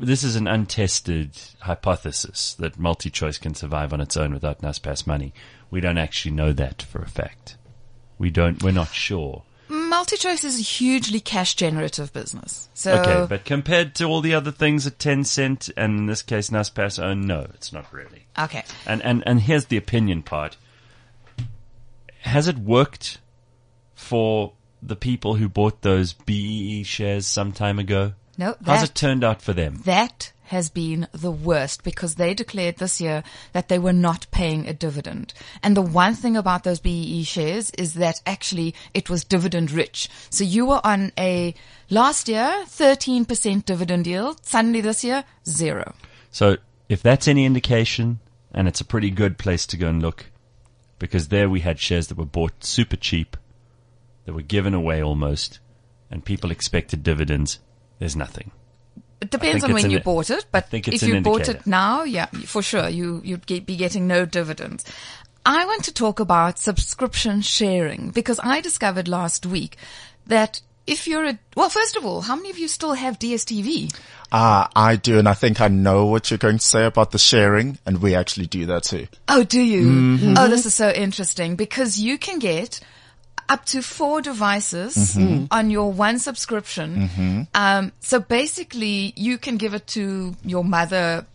this 0.00 0.22
is 0.24 0.36
an 0.36 0.46
untested 0.46 1.30
hypothesis 1.60 2.54
that 2.54 2.78
MultiChoice 2.78 3.40
can 3.40 3.54
survive 3.54 3.92
on 3.92 4.00
its 4.00 4.16
own 4.16 4.32
without 4.32 4.60
Naspers 4.62 5.06
money. 5.06 5.32
We 5.70 5.80
don't 5.80 5.98
actually 5.98 6.32
know 6.32 6.52
that 6.52 6.82
for 6.82 7.00
a 7.02 7.08
fact. 7.08 7.56
We 8.18 8.30
don't, 8.30 8.62
we're 8.62 8.72
not 8.72 8.88
sure. 8.88 9.42
MultiChoice 9.68 10.44
is 10.44 10.58
a 10.58 10.62
hugely 10.62 11.18
cash 11.20 11.54
generative 11.54 12.12
business. 12.12 12.68
So 12.74 13.00
Okay, 13.00 13.26
but 13.28 13.44
compared 13.44 13.94
to 13.96 14.04
all 14.04 14.20
the 14.20 14.34
other 14.34 14.50
things 14.50 14.86
at 14.86 14.98
Tencent 14.98 15.70
and 15.76 15.98
in 16.00 16.06
this 16.06 16.20
case 16.22 16.50
Naspers 16.50 17.02
own, 17.02 17.22
no, 17.22 17.46
it's 17.54 17.72
not 17.72 17.90
really. 17.92 18.26
okay. 18.38 18.64
And, 18.86 19.02
and, 19.02 19.22
and 19.26 19.40
here's 19.40 19.66
the 19.66 19.76
opinion 19.78 20.22
part. 20.22 20.56
Has 22.20 22.46
it 22.48 22.58
worked 22.58 23.18
for 23.94 24.52
the 24.82 24.96
people 24.96 25.34
who 25.36 25.48
bought 25.48 25.82
those 25.82 26.12
BEE 26.12 26.82
shares 26.84 27.26
some 27.26 27.52
time 27.52 27.78
ago? 27.78 28.12
No, 28.38 28.56
How's 28.64 28.84
it 28.84 28.94
turned 28.94 29.24
out 29.24 29.42
for 29.42 29.52
them? 29.52 29.80
That 29.84 30.32
has 30.44 30.68
been 30.68 31.08
the 31.12 31.30
worst 31.30 31.82
because 31.82 32.16
they 32.16 32.34
declared 32.34 32.76
this 32.76 33.00
year 33.00 33.22
that 33.52 33.68
they 33.68 33.78
were 33.78 33.92
not 33.92 34.26
paying 34.30 34.68
a 34.68 34.74
dividend. 34.74 35.32
And 35.62 35.74
the 35.74 35.82
one 35.82 36.14
thing 36.14 36.36
about 36.36 36.62
those 36.62 36.78
BEE 36.78 37.24
shares 37.24 37.70
is 37.70 37.94
that 37.94 38.20
actually 38.26 38.74
it 38.92 39.08
was 39.08 39.24
dividend 39.24 39.70
rich. 39.70 40.10
So 40.28 40.44
you 40.44 40.66
were 40.66 40.80
on 40.84 41.12
a 41.18 41.54
last 41.88 42.28
year 42.28 42.64
13% 42.66 43.64
dividend 43.64 44.06
yield. 44.06 44.44
Suddenly 44.44 44.82
this 44.82 45.02
year, 45.02 45.24
zero. 45.46 45.94
So 46.30 46.58
if 46.88 47.02
that's 47.02 47.28
any 47.28 47.46
indication, 47.46 48.20
and 48.52 48.68
it's 48.68 48.80
a 48.82 48.84
pretty 48.84 49.10
good 49.10 49.38
place 49.38 49.66
to 49.68 49.78
go 49.78 49.88
and 49.88 50.02
look, 50.02 50.26
because 50.98 51.28
there 51.28 51.48
we 51.48 51.60
had 51.60 51.80
shares 51.80 52.08
that 52.08 52.18
were 52.18 52.26
bought 52.26 52.62
super 52.62 52.96
cheap, 52.96 53.38
that 54.26 54.34
were 54.34 54.42
given 54.42 54.74
away 54.74 55.02
almost, 55.02 55.60
and 56.10 56.24
people 56.24 56.50
expected 56.50 57.02
dividends. 57.02 57.58
There's 58.02 58.16
nothing. 58.16 58.50
It 59.20 59.30
depends 59.30 59.62
on 59.62 59.70
it's 59.70 59.74
when 59.74 59.84
an- 59.84 59.90
you 59.92 60.00
bought 60.00 60.28
it, 60.28 60.46
but 60.50 60.66
if 60.72 61.02
an 61.04 61.08
you 61.08 61.20
bought 61.20 61.48
it 61.48 61.68
now, 61.68 62.02
yeah, 62.02 62.26
for 62.26 62.62
sure, 62.62 62.88
you, 62.88 63.20
you'd 63.22 63.46
get, 63.46 63.64
be 63.64 63.76
getting 63.76 64.08
no 64.08 64.24
dividends. 64.24 64.84
I 65.46 65.64
want 65.66 65.84
to 65.84 65.94
talk 65.94 66.18
about 66.18 66.58
subscription 66.58 67.42
sharing 67.42 68.10
because 68.10 68.40
I 68.42 68.60
discovered 68.60 69.06
last 69.06 69.46
week 69.46 69.76
that 70.26 70.62
if 70.84 71.06
you're 71.06 71.24
a, 71.24 71.38
well, 71.54 71.68
first 71.68 71.94
of 71.94 72.04
all, 72.04 72.22
how 72.22 72.34
many 72.34 72.50
of 72.50 72.58
you 72.58 72.66
still 72.66 72.94
have 72.94 73.20
DSTV? 73.20 73.96
Ah, 74.32 74.68
I 74.74 74.96
do, 74.96 75.20
and 75.20 75.28
I 75.28 75.34
think 75.34 75.60
I 75.60 75.68
know 75.68 76.06
what 76.06 76.28
you're 76.28 76.38
going 76.38 76.58
to 76.58 76.66
say 76.66 76.84
about 76.86 77.12
the 77.12 77.18
sharing, 77.20 77.78
and 77.86 78.02
we 78.02 78.16
actually 78.16 78.46
do 78.46 78.66
that 78.66 78.82
too. 78.82 79.06
Oh, 79.28 79.44
do 79.44 79.60
you? 79.60 79.86
Mm-hmm. 79.86 80.34
Oh, 80.38 80.48
this 80.48 80.66
is 80.66 80.74
so 80.74 80.90
interesting 80.90 81.54
because 81.54 82.00
you 82.00 82.18
can 82.18 82.40
get 82.40 82.80
up 83.48 83.64
to 83.66 83.82
four 83.82 84.20
devices 84.22 84.96
Mm-hmm. 85.16 85.46
on 85.50 85.70
your 85.70 85.92
one 85.92 86.18
subscription. 86.18 87.46
Um, 87.54 87.92
so 88.00 88.20
basically, 88.20 89.12
you 89.16 89.38
can 89.38 89.56
give 89.56 89.74
it 89.74 89.86
to 89.88 90.34
your 90.44 90.64
mother, 90.64 91.26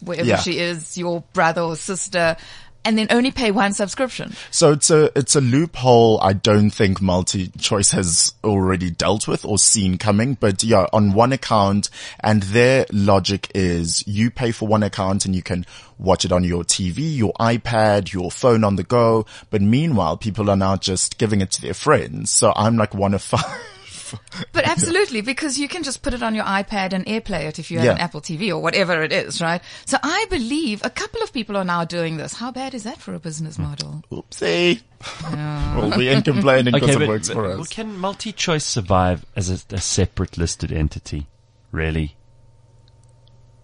wherever 0.00 0.28
Yeah. 0.28 0.36
she 0.38 0.58
is, 0.58 0.96
your 0.96 1.22
brother 1.32 1.60
or 1.62 1.76
sister, 1.76 2.36
and 2.84 2.96
then 2.96 3.06
only 3.10 3.30
pay 3.30 3.50
one 3.50 3.72
subscription. 3.72 4.32
So 4.50 4.72
it's 4.72 4.90
a 4.90 5.10
it's 5.18 5.36
a 5.36 5.40
loophole 5.40 6.20
I 6.22 6.32
don't 6.32 6.70
think 6.70 7.00
MultiChoice 7.00 7.92
has 7.92 8.32
already 8.42 8.90
dealt 8.90 9.28
with 9.28 9.44
or 9.44 9.58
seen 9.58 9.98
coming. 9.98 10.34
But 10.34 10.64
yeah, 10.64 10.86
on 10.92 11.12
one 11.12 11.32
account, 11.32 11.90
and 12.20 12.42
their 12.44 12.86
logic 12.92 13.50
is 13.54 14.06
you 14.06 14.30
pay 14.30 14.52
for 14.52 14.66
one 14.66 14.82
account 14.82 15.24
and 15.24 15.34
you 15.34 15.42
can 15.42 15.66
watch 15.98 16.24
it 16.24 16.32
on 16.32 16.44
your 16.44 16.64
TV, 16.64 17.16
your 17.16 17.32
iPad, 17.34 18.12
your 18.12 18.30
phone 18.30 18.64
on 18.64 18.76
the 18.76 18.84
go. 18.84 19.26
But 19.50 19.62
meanwhile, 19.62 20.16
people 20.16 20.50
are 20.50 20.56
now 20.56 20.76
just 20.76 21.18
giving 21.18 21.40
it 21.40 21.50
to 21.52 21.62
their 21.62 21.74
friends. 21.74 22.30
So 22.30 22.52
I'm 22.56 22.76
like 22.76 22.94
one 22.94 23.14
of 23.14 23.22
five. 23.22 23.44
But 24.52 24.66
absolutely, 24.66 25.20
because 25.20 25.58
you 25.58 25.68
can 25.68 25.82
just 25.82 26.02
put 26.02 26.14
it 26.14 26.22
on 26.22 26.34
your 26.34 26.44
iPad 26.44 26.92
and 26.92 27.04
AirPlay 27.06 27.44
it 27.44 27.58
if 27.58 27.70
you 27.70 27.78
have 27.78 27.86
Yeah. 27.86 27.92
an 27.92 27.98
Apple 27.98 28.20
TV 28.20 28.50
or 28.50 28.58
whatever 28.58 29.02
it 29.02 29.12
is, 29.12 29.40
right? 29.40 29.60
So 29.84 29.98
I 30.02 30.26
believe 30.30 30.84
a 30.84 30.90
couple 30.90 31.22
of 31.22 31.32
people 31.32 31.56
are 31.56 31.64
now 31.64 31.84
doing 31.84 32.16
this. 32.16 32.34
How 32.34 32.50
bad 32.50 32.74
is 32.74 32.84
that 32.84 32.98
for 32.98 33.14
a 33.14 33.18
business 33.18 33.56
hmm. 33.56 33.62
model? 33.62 34.02
Oopsie. 34.10 34.82
well, 35.32 35.96
we 35.96 36.08
ain't 36.08 36.24
complaining 36.24 36.72
because 36.72 36.96
it 36.96 37.08
works 37.08 37.28
for 37.30 37.42
well, 37.42 37.60
us. 37.60 37.68
can 37.68 37.96
MultiChoice 37.96 38.62
survive 38.62 39.24
as 39.36 39.50
a, 39.50 39.74
a 39.74 39.80
separate 39.80 40.36
listed 40.36 40.72
entity? 40.72 41.26
Really? 41.70 42.16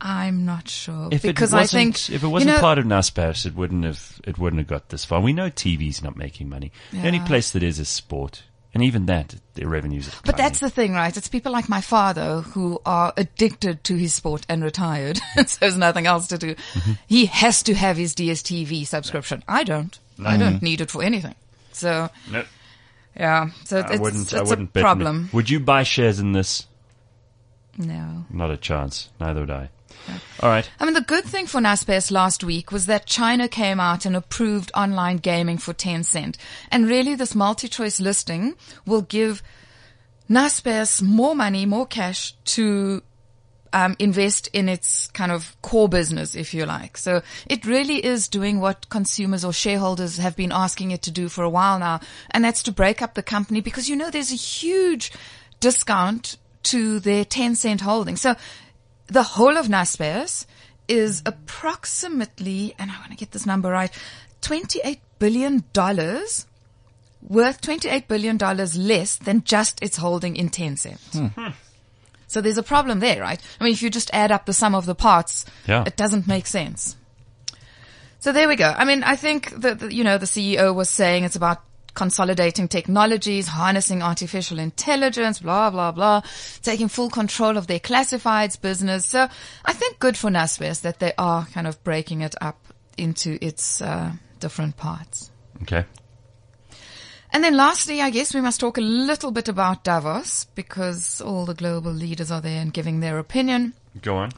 I'm 0.04 0.44
not 0.44 0.68
sure 0.68 1.08
If 1.10 1.22
because 1.22 1.54
I 1.54 1.64
think 1.64 2.10
if 2.10 2.22
it 2.22 2.26
wasn't 2.26 2.50
you 2.50 2.56
know, 2.56 2.60
part 2.60 2.78
of 2.78 2.84
Naspers, 2.84 3.46
it 3.46 3.54
wouldn't 3.54 3.84
have 3.84 4.20
it 4.24 4.38
wouldn't 4.38 4.60
have 4.60 4.68
got 4.68 4.90
this 4.90 5.02
far. 5.02 5.22
We 5.22 5.32
know 5.32 5.48
TV's 5.48 6.02
not 6.02 6.14
making 6.14 6.50
money. 6.50 6.72
The 6.92 7.06
only 7.06 7.20
place 7.20 7.50
that 7.52 7.62
is 7.62 7.78
is 7.78 7.88
sport, 7.88 8.42
and 8.74 8.82
even 8.82 9.06
that, 9.06 9.36
their 9.54 9.68
revenues. 9.68 10.08
Are 10.08 10.12
But 10.24 10.36
that's 10.36 10.58
the 10.58 10.68
thing, 10.68 10.92
right? 10.92 11.16
It's 11.16 11.28
people 11.28 11.52
like 11.52 11.68
my 11.68 11.80
father 11.80 12.40
who 12.40 12.80
are 12.84 13.12
addicted 13.16 13.84
to 13.84 13.94
his 13.96 14.12
sport 14.12 14.44
and 14.48 14.62
retired, 14.62 15.18
so 15.46 15.58
there's 15.60 15.76
nothing 15.76 16.06
else 16.06 16.26
to 16.28 16.38
do. 16.38 16.54
Mm-hmm. 16.54 16.92
He 17.06 17.26
has 17.26 17.62
to 17.64 17.74
have 17.74 17.96
his 17.96 18.14
DSTV 18.14 18.86
subscription. 18.86 19.44
I 19.48 19.64
don't. 19.64 19.98
I 20.24 20.36
don't 20.36 20.62
need 20.62 20.80
it 20.80 20.90
for 20.90 21.02
anything. 21.02 21.34
So 21.72 22.08
no. 22.30 22.44
yeah, 23.16 23.50
so 23.64 23.78
it's, 23.78 23.90
I 23.90 23.96
wouldn't. 23.96 24.22
it's 24.22 24.34
I 24.34 24.38
a 24.38 24.44
wouldn't 24.44 24.72
bet 24.72 24.84
on 24.84 25.00
it. 25.00 25.02
problem. 25.02 25.30
Would 25.32 25.50
you 25.50 25.60
buy 25.60 25.82
shares 25.82 26.20
in 26.20 26.32
this? 26.32 26.66
No. 27.76 28.24
Not 28.30 28.50
a 28.50 28.56
chance. 28.56 29.08
Neither 29.18 29.40
would 29.40 29.50
I. 29.50 29.70
All 30.40 30.50
right. 30.50 30.68
I 30.78 30.84
mean, 30.84 30.94
the 30.94 31.00
good 31.00 31.25
thing 31.25 31.46
for 31.46 31.61
Naspers 31.61 32.11
last 32.11 32.44
week 32.44 32.70
was 32.70 32.87
that 32.87 33.06
China 33.06 33.49
came 33.49 33.80
out 33.80 34.04
and 34.04 34.14
approved 34.14 34.70
online 34.75 35.18
gaming 35.18 35.58
for 35.58 35.73
Tencent. 35.73 36.37
And 36.70 36.87
really, 36.87 37.14
this 37.14 37.34
MultiChoice 37.34 38.00
listing 38.00 38.54
will 38.87 39.02
give 39.02 39.42
Naspers 40.28 41.02
more 41.02 41.34
money, 41.34 41.66
more 41.66 41.87
cash 41.87 42.34
to 42.44 43.02
um, 43.75 43.96
invest 43.99 44.49
in 44.52 44.68
its 44.68 45.08
kind 45.08 45.32
of 45.32 45.56
core 45.61 45.88
business, 45.88 46.34
if 46.34 46.54
you 46.54 46.64
like. 46.64 46.96
So 46.96 47.23
it 47.46 47.66
really 47.66 48.04
is 48.04 48.28
doing 48.28 48.61
what 48.61 48.88
consumers 48.88 49.44
or 49.44 49.52
shareholders 49.52 50.16
have 50.18 50.37
been 50.37 50.52
asking 50.52 50.92
it 50.92 51.02
to 51.02 51.11
do 51.11 51.28
for 51.28 51.42
a 51.42 51.50
while 51.50 51.78
now, 51.78 52.00
and 52.30 52.44
that's 52.44 52.62
to 52.62 52.73
break 52.73 53.02
up 53.02 53.14
the 53.14 53.23
company 53.23 53.61
because 53.61 53.88
you 53.88 53.96
know 53.96 54.11
there's 54.11 54.32
a 54.32 54.37
huge 54.37 55.11
discount 55.58 56.37
to 56.64 57.00
their 57.00 57.25
Tencent 57.25 57.80
holding. 57.80 58.16
So 58.16 58.37
the 59.06 59.23
whole 59.23 59.56
of 59.56 59.66
Naspers 59.66 60.46
is 60.88 61.23
approximately, 61.26 62.75
and 62.78 62.90
I 62.90 62.99
want 62.99 63.11
to 63.11 63.16
get 63.16 63.32
this 63.32 63.46
number 63.46 63.70
right, 63.70 63.90
$28 64.42 64.99
billion 65.18 65.64
worth 67.23 67.61
$28 67.62 68.08
billion 68.08 68.37
less 68.38 69.16
than 69.16 69.44
just 69.44 69.82
its 69.82 69.96
holding 69.96 70.37
in 70.37 70.50
Tencent. 70.50 70.99
Hmm. 71.12 71.26
Hmm. 71.28 71.50
So 72.26 72.40
there's 72.40 72.58
a 72.58 72.62
problem 72.62 73.00
there, 73.00 73.20
right? 73.20 73.40
I 73.61 73.64
mean, 73.64 73.73
if 73.73 73.82
you 73.82 73.90
just 73.90 74.11
add 74.12 74.32
up 74.32 74.44
the 74.44 74.52
sum 74.52 74.75
of 74.75 74.87
the 74.87 74.94
parts, 74.94 75.46
Yeah. 75.66 75.84
it 75.87 75.96
doesn't 75.96 76.26
make 76.26 76.46
sense. 76.46 76.96
So 78.20 78.32
there 78.32 78.49
we 78.49 78.56
go. 78.56 78.75
I 78.76 78.84
mean, 78.84 79.02
I 79.04 79.16
think 79.16 79.50
that, 79.61 79.92
you 79.92 80.02
know, 80.04 80.18
the 80.18 80.26
CEO 80.26 80.75
was 80.75 80.88
saying 80.88 81.25
it's 81.25 81.37
about 81.37 81.62
consolidating 81.94 82.68
technologies, 82.68 83.48
harnessing 83.48 84.02
artificial 84.02 84.58
intelligence, 84.58 85.38
blah, 85.38 85.70
blah, 85.70 85.92
blah, 85.92 86.22
taking 86.62 86.88
full 86.88 87.10
control 87.10 87.56
of 87.56 87.66
their 87.66 87.80
classifieds 87.80 88.60
business. 88.60 89.06
So 89.06 89.28
I 89.64 89.72
think 89.72 89.98
good 89.98 90.16
for 90.16 90.30
Naspers 90.30 90.82
that 90.82 90.98
they 90.98 91.12
are 91.16 91.46
kind 91.46 91.66
of 91.66 91.82
breaking 91.84 92.22
it 92.22 92.34
up 92.40 92.58
into 92.98 93.38
its 93.40 93.80
uh, 93.80 94.12
different 94.40 94.76
parts. 94.76 95.30
Okay. 95.62 95.84
And 97.32 97.42
then 97.42 97.56
lastly, 97.56 98.00
I 98.00 98.10
guess 98.10 98.32
we 98.32 98.40
must 98.40 98.60
talk 98.60 98.78
a 98.78 98.80
little 98.80 99.32
bit 99.32 99.48
about 99.48 99.82
Davos 99.82 100.44
because 100.54 101.20
all 101.20 101.46
the 101.46 101.54
global 101.54 101.90
leaders 101.90 102.30
are 102.30 102.40
there 102.40 102.60
and 102.60 102.72
giving 102.72 103.00
their 103.00 103.18
opinion. 103.18 103.74
Go 104.00 104.16
on. 104.16 104.30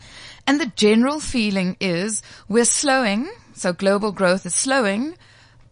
And 0.47 0.59
the 0.59 0.73
general 0.77 1.21
feeling 1.21 1.77
is 1.79 2.23
we're 2.49 2.65
slowing. 2.65 3.29
So 3.55 3.75
global 3.75 4.13
growth 4.13 4.47
is 4.47 4.55
slowing, 4.55 5.15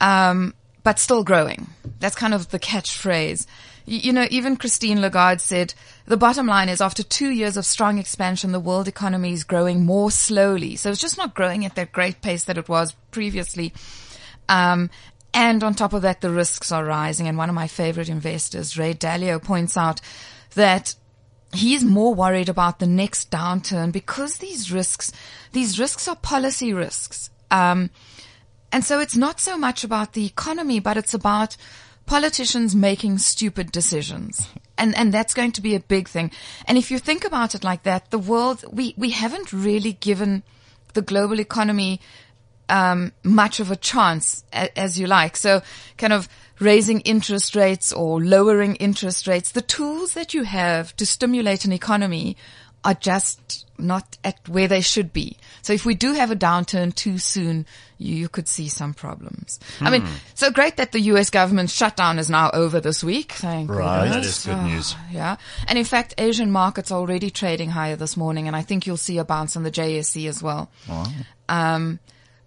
um, 0.01 0.55
but 0.85 1.01
still 1.01 1.25
growing. 1.25 1.67
That's 1.99 2.15
kind 2.15 2.33
of 2.35 2.51
the 2.51 2.61
catchphrase. 2.61 3.47
Y- 3.87 4.01
You 4.05 4.13
know, 4.13 4.27
even 4.31 4.57
Christine 4.57 5.01
Lagarde 5.01 5.41
said 5.41 5.75
the 6.07 6.17
bottom 6.17 6.47
line 6.47 6.69
is 6.69 6.81
after 6.81 7.03
two 7.03 7.31
years 7.31 7.57
of 7.57 7.67
strong 7.67 7.99
expansion, 7.99 8.53
the 8.53 8.61
world 8.61 8.87
economy 8.87 9.33
is 9.33 9.43
growing 9.45 9.85
more 9.85 10.11
slowly. 10.11 10.77
So 10.77 10.91
it's 10.91 11.01
just 11.01 11.19
not 11.19 11.35
growing 11.35 11.65
at 11.65 11.75
that 11.75 11.93
great 11.93 12.21
pace 12.23 12.45
that 12.45 12.59
it 12.59 12.69
was 12.69 12.93
previously. 13.11 13.73
Um, 14.49 14.91
And 15.37 15.65
on 15.65 15.75
top 15.75 15.93
of 15.93 16.03
that, 16.03 16.21
the 16.21 16.31
risks 16.31 16.71
are 16.71 16.85
rising. 16.85 17.27
And 17.27 17.37
one 17.37 17.49
of 17.49 17.57
my 17.57 17.67
favorite 17.67 18.09
investors, 18.09 18.79
Ray 18.79 18.95
Dalio, 18.95 19.43
points 19.43 19.77
out 19.77 20.01
that 20.55 20.95
he's 21.53 21.83
more 21.85 22.15
worried 22.15 22.49
about 22.49 22.79
the 22.79 22.87
next 22.87 23.33
downturn 23.33 23.91
because 23.91 24.37
these 24.39 24.71
risks, 24.71 25.11
these 25.53 25.77
risks 25.81 26.07
are 26.07 26.15
policy 26.17 26.73
risks. 26.73 27.31
Um, 27.51 27.91
and 28.75 28.85
so 28.85 28.99
it's 28.99 29.15
not 29.15 29.39
so 29.39 29.57
much 29.57 29.85
about 29.85 30.15
the 30.15 30.27
economy, 30.27 30.81
but 30.81 30.97
it's 30.97 31.15
about 31.15 31.57
politicians 32.07 32.75
making 32.75 33.19
stupid 33.19 33.71
decisions. 33.71 34.49
And, 34.77 34.99
and 34.99 35.15
that's 35.15 35.33
going 35.33 35.53
to 35.53 35.63
be 35.63 35.77
a 35.77 35.81
big 35.81 36.09
thing. 36.09 36.33
And 36.67 36.77
if 36.77 36.91
you 36.91 36.99
think 36.99 37.25
about 37.25 37.55
it 37.55 37.63
like 37.63 37.85
that, 37.85 38.11
the 38.11 38.19
world, 38.19 38.65
we, 38.69 38.93
we 38.97 39.11
haven't 39.11 39.53
really 39.53 39.93
given 39.93 40.43
the 40.93 41.03
global 41.03 41.39
economy 41.39 42.01
um, 42.69 43.13
much 43.23 43.61
of 43.61 43.71
a 43.71 43.77
chance 43.77 44.43
a, 44.53 44.77
as 44.77 44.99
you 44.99 45.07
like. 45.07 45.37
So 45.37 45.63
kind 45.97 46.13
of 46.13 46.29
raising 46.59 46.99
interest 47.03 47.55
rates 47.55 47.93
or 47.93 48.21
lowering 48.21 48.75
interest 48.75 49.29
rates, 49.29 49.53
the 49.53 49.63
tools 49.63 50.15
that 50.15 50.35
you 50.35 50.43
have 50.43 50.97
to 50.97 51.07
stimulate 51.07 51.65
an 51.65 51.73
economy 51.73 52.37
are 52.85 52.95
just 52.95 53.67
not 53.79 54.19
at 54.23 54.49
where 54.49 54.69
they 54.69 54.81
should 54.81 55.13
be. 55.13 55.37
So 55.63 55.73
if 55.73 55.85
we 55.85 55.95
do 55.95 56.13
have 56.13 56.31
a 56.31 56.37
downturn 56.37 56.95
too 56.95 57.19
soon, 57.19 57.67
you, 57.99 58.15
you 58.15 58.29
could 58.29 58.47
see 58.47 58.69
some 58.69 58.95
problems. 58.95 59.59
I 59.81 59.91
mean, 59.91 60.07
so 60.35 60.51
great 60.51 60.77
that 60.77 60.93
the 60.93 61.01
US 61.01 61.31
government 61.31 61.71
shutdown 61.71 62.19
is 62.19 62.31
now 62.31 62.51
over 62.53 62.79
this 62.81 63.03
week. 63.03 63.33
Thank 63.33 63.71
Right. 63.71 64.05
goodness. 64.09 64.45
That 64.45 64.51
is 64.51 64.57
good 64.57 64.65
news. 64.71 64.97
Yeah. 65.11 65.37
And 65.67 65.79
in 65.79 65.85
fact, 65.85 66.15
Asian 66.19 66.51
markets 66.53 66.93
are 66.93 66.99
already 67.01 67.31
trading 67.31 67.71
higher 67.71 67.97
this 67.97 68.17
morning, 68.17 68.47
and 68.47 68.55
I 68.55 68.63
think 68.63 68.87
you'll 68.87 68.97
see 68.97 69.19
a 69.19 69.25
bounce 69.25 69.57
on 69.57 69.63
the 69.65 69.71
JSE 69.73 70.29
as 70.29 70.43
well. 70.43 70.71
Um, 71.49 71.99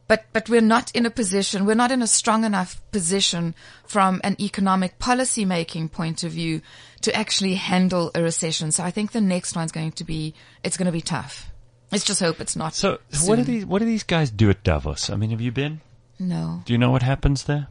but, 0.07 0.25
but 0.33 0.49
we're 0.49 0.61
not 0.61 0.91
in 0.95 1.05
a 1.05 1.09
position, 1.09 1.65
we're 1.65 1.75
not 1.75 1.91
in 1.91 2.01
a 2.01 2.07
strong 2.07 2.43
enough 2.43 2.81
position 2.91 3.55
from 3.85 4.21
an 4.23 4.35
economic 4.39 4.99
policy 4.99 5.45
making 5.45 5.89
point 5.89 6.23
of 6.23 6.31
view 6.31 6.61
to 7.01 7.15
actually 7.15 7.55
handle 7.55 8.11
a 8.15 8.21
recession. 8.21 8.71
So 8.71 8.83
I 8.83 8.91
think 8.91 9.11
the 9.11 9.21
next 9.21 9.55
one's 9.55 9.71
going 9.71 9.91
to 9.93 10.03
be, 10.03 10.33
it's 10.63 10.77
going 10.77 10.85
to 10.85 10.91
be 10.91 11.01
tough. 11.01 11.51
Let's 11.91 12.03
just 12.03 12.19
hope 12.19 12.41
it's 12.41 12.55
not. 12.55 12.75
So, 12.75 12.99
what 13.23 13.37
do 13.37 13.43
these 13.43 13.65
what 13.65 13.79
do 13.79 13.85
these 13.85 14.03
guys 14.03 14.29
do 14.29 14.49
at 14.49 14.61
Davos? 14.61 15.09
I 15.09 15.15
mean, 15.15 15.29
have 15.29 15.39
you 15.39 15.53
been? 15.53 15.79
No. 16.19 16.61
Do 16.65 16.73
you 16.73 16.77
know 16.77 16.91
what 16.91 17.01
happens 17.01 17.45
there? 17.45 17.67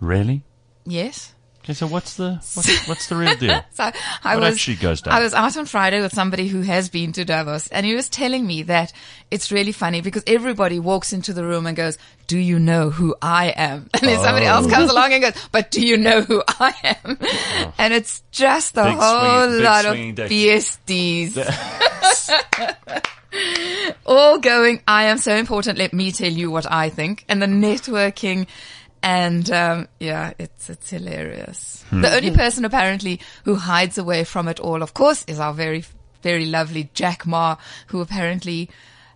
Really? 0.00 0.44
Yes. 0.84 1.33
Okay, 1.64 1.72
so 1.72 1.86
what's 1.86 2.16
the 2.16 2.32
what's, 2.52 2.88
what's 2.88 3.08
the 3.08 3.16
real 3.16 3.34
deal? 3.36 3.64
So 3.72 3.90
I 4.22 4.34
What 4.34 4.40
was 4.44 4.54
actually 4.54 4.76
goes 4.76 5.00
down? 5.00 5.14
I 5.14 5.20
was 5.20 5.32
out 5.32 5.56
on 5.56 5.64
Friday 5.64 6.02
with 6.02 6.12
somebody 6.12 6.46
who 6.46 6.60
has 6.60 6.90
been 6.90 7.12
to 7.12 7.24
Davos, 7.24 7.68
and 7.68 7.86
he 7.86 7.94
was 7.94 8.10
telling 8.10 8.46
me 8.46 8.64
that 8.64 8.92
it's 9.30 9.50
really 9.50 9.72
funny 9.72 10.02
because 10.02 10.22
everybody 10.26 10.78
walks 10.78 11.14
into 11.14 11.32
the 11.32 11.42
room 11.42 11.64
and 11.64 11.74
goes, 11.74 11.96
"Do 12.26 12.36
you 12.36 12.58
know 12.58 12.90
who 12.90 13.16
I 13.22 13.48
am?" 13.56 13.88
And 13.94 14.02
then 14.02 14.22
somebody 14.22 14.44
else 14.44 14.66
comes 14.66 14.90
oh. 14.90 14.94
along 14.94 15.14
and 15.14 15.22
goes, 15.22 15.48
"But 15.52 15.70
do 15.70 15.80
you 15.80 15.96
know 15.96 16.20
who 16.20 16.42
I 16.46 16.74
am?" 17.02 17.16
Oh. 17.22 17.74
And 17.78 17.94
it's 17.94 18.22
just 18.30 18.76
a 18.76 18.82
Oh. 18.82 18.84
Big 18.84 18.98
whole 18.98 19.46
swinging- 19.46 19.64
lot 19.64 19.84
of. 19.86 19.96
PSDs. 20.28 21.38
all 24.06 24.38
going, 24.38 24.82
I 24.86 25.04
am 25.04 25.16
so 25.16 25.34
important. 25.34 25.78
Let 25.78 25.94
me 25.94 26.12
tell 26.12 26.30
you 26.30 26.50
what 26.50 26.70
I 26.70 26.90
think. 26.90 27.24
And 27.26 27.40
the 27.40 27.46
networking 27.46 28.46
and, 29.04 29.48
um, 29.52 29.88
yeah, 30.00 30.32
it's, 30.38 30.68
it's 30.70 30.90
hilarious. 30.90 31.84
Hmm. 31.90 32.00
The 32.00 32.14
only 32.16 32.30
person 32.32 32.64
apparently 32.64 33.20
who 33.44 33.54
hides 33.56 33.98
away 33.98 34.24
from 34.24 34.48
it 34.48 34.58
all, 34.58 34.82
of 34.82 34.94
course, 34.94 35.24
is 35.28 35.38
our 35.38 35.52
very, 35.52 35.84
very 36.22 36.46
lovely 36.46 36.90
Jack 36.94 37.26
Ma, 37.26 37.56
who 37.88 38.00
apparently 38.00 38.70